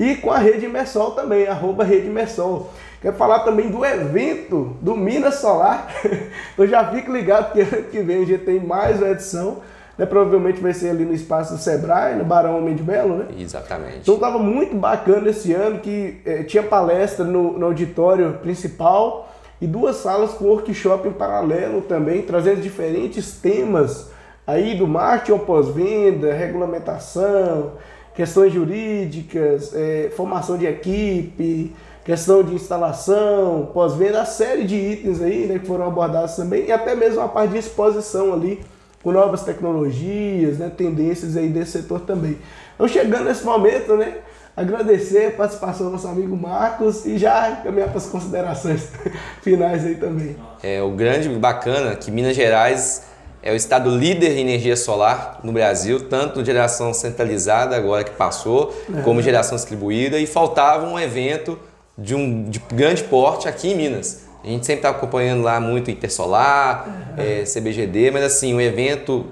[0.00, 2.70] E com a rede Mersol também, arroba rede Mersol.
[3.02, 5.86] Quero falar também do evento do Minas Solar.
[6.54, 9.60] então já fique ligado que ano que vem a gente tem mais uma edição
[9.96, 10.06] né?
[10.06, 13.26] Provavelmente vai ser ali no espaço do Sebrae, no Barão Homem de Belo, né?
[13.38, 13.98] Exatamente.
[14.02, 19.28] Então estava muito bacana esse ano que eh, tinha palestra no, no auditório principal
[19.60, 24.10] e duas salas com workshop em paralelo também, trazendo diferentes temas
[24.46, 27.72] aí do marketing pós-venda, regulamentação,
[28.14, 31.74] questões jurídicas, eh, formação de equipe,
[32.04, 36.72] questão de instalação, pós-venda, a série de itens aí né, que foram abordados também e
[36.72, 38.60] até mesmo a parte de exposição ali
[39.02, 42.38] com novas tecnologias, né, tendências aí desse setor também.
[42.74, 44.18] Então chegando nesse momento, né,
[44.56, 48.88] agradecer a participação do nosso amigo Marcos e já caminhar para as considerações
[49.42, 50.36] finais aí também.
[50.62, 53.04] É o grande bacana que Minas Gerais
[53.42, 58.72] é o estado líder em energia solar no Brasil, tanto geração centralizada agora que passou,
[58.96, 59.02] é.
[59.02, 61.58] como geração distribuída e faltava um evento
[61.98, 64.26] de um de grande porte aqui em Minas.
[64.44, 67.22] A gente sempre está acompanhando lá muito Intersolar, uhum.
[67.22, 69.26] é, CBGD, mas assim, um evento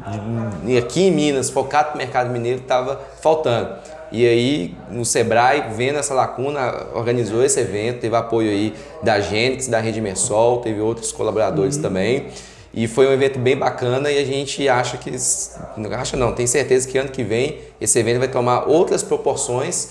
[0.64, 3.70] de, aqui em Minas, focado no mercado mineiro, estava faltando.
[4.12, 9.66] E aí, no Sebrae, vendo essa lacuna, organizou esse evento, teve apoio aí da Gênix,
[9.66, 11.82] da Rede Mersol, teve outros colaboradores uhum.
[11.82, 12.26] também.
[12.72, 15.10] E foi um evento bem bacana e a gente acha que.
[15.92, 19.90] Acha não, tem certeza que ano que vem esse evento vai tomar outras proporções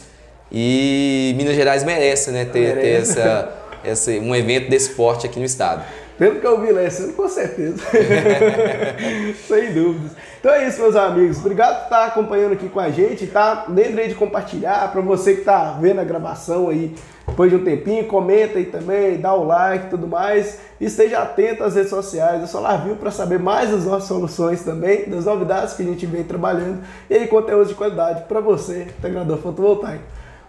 [0.51, 2.45] e Minas Gerais merece, né?
[2.45, 3.15] Ter, merece.
[3.15, 3.49] ter essa,
[3.84, 5.84] essa, um evento desse porte aqui no estado.
[6.17, 7.77] Pelo que eu vi lá esse ano, com certeza.
[9.47, 10.11] Sem dúvidas.
[10.38, 11.38] Então é isso, meus amigos.
[11.38, 13.65] Obrigado por estar acompanhando aqui com a gente, tá?
[13.69, 14.91] Lembre de compartilhar.
[14.91, 16.93] Para você que está vendo a gravação aí
[17.25, 20.59] depois de um tempinho, comenta aí também, dá o like e tudo mais.
[20.82, 25.09] E esteja atento às redes sociais da SolarView para saber mais das nossas soluções também,
[25.09, 29.38] das novidades que a gente vem trabalhando e aí conteúdo de qualidade para você, integrador
[29.38, 30.03] fotovoltaico.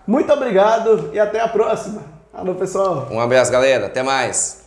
[0.05, 2.20] Muito obrigado e até a próxima.
[2.33, 3.09] Alô, pessoal.
[3.11, 3.87] Um abraço, galera.
[3.87, 4.60] Até mais.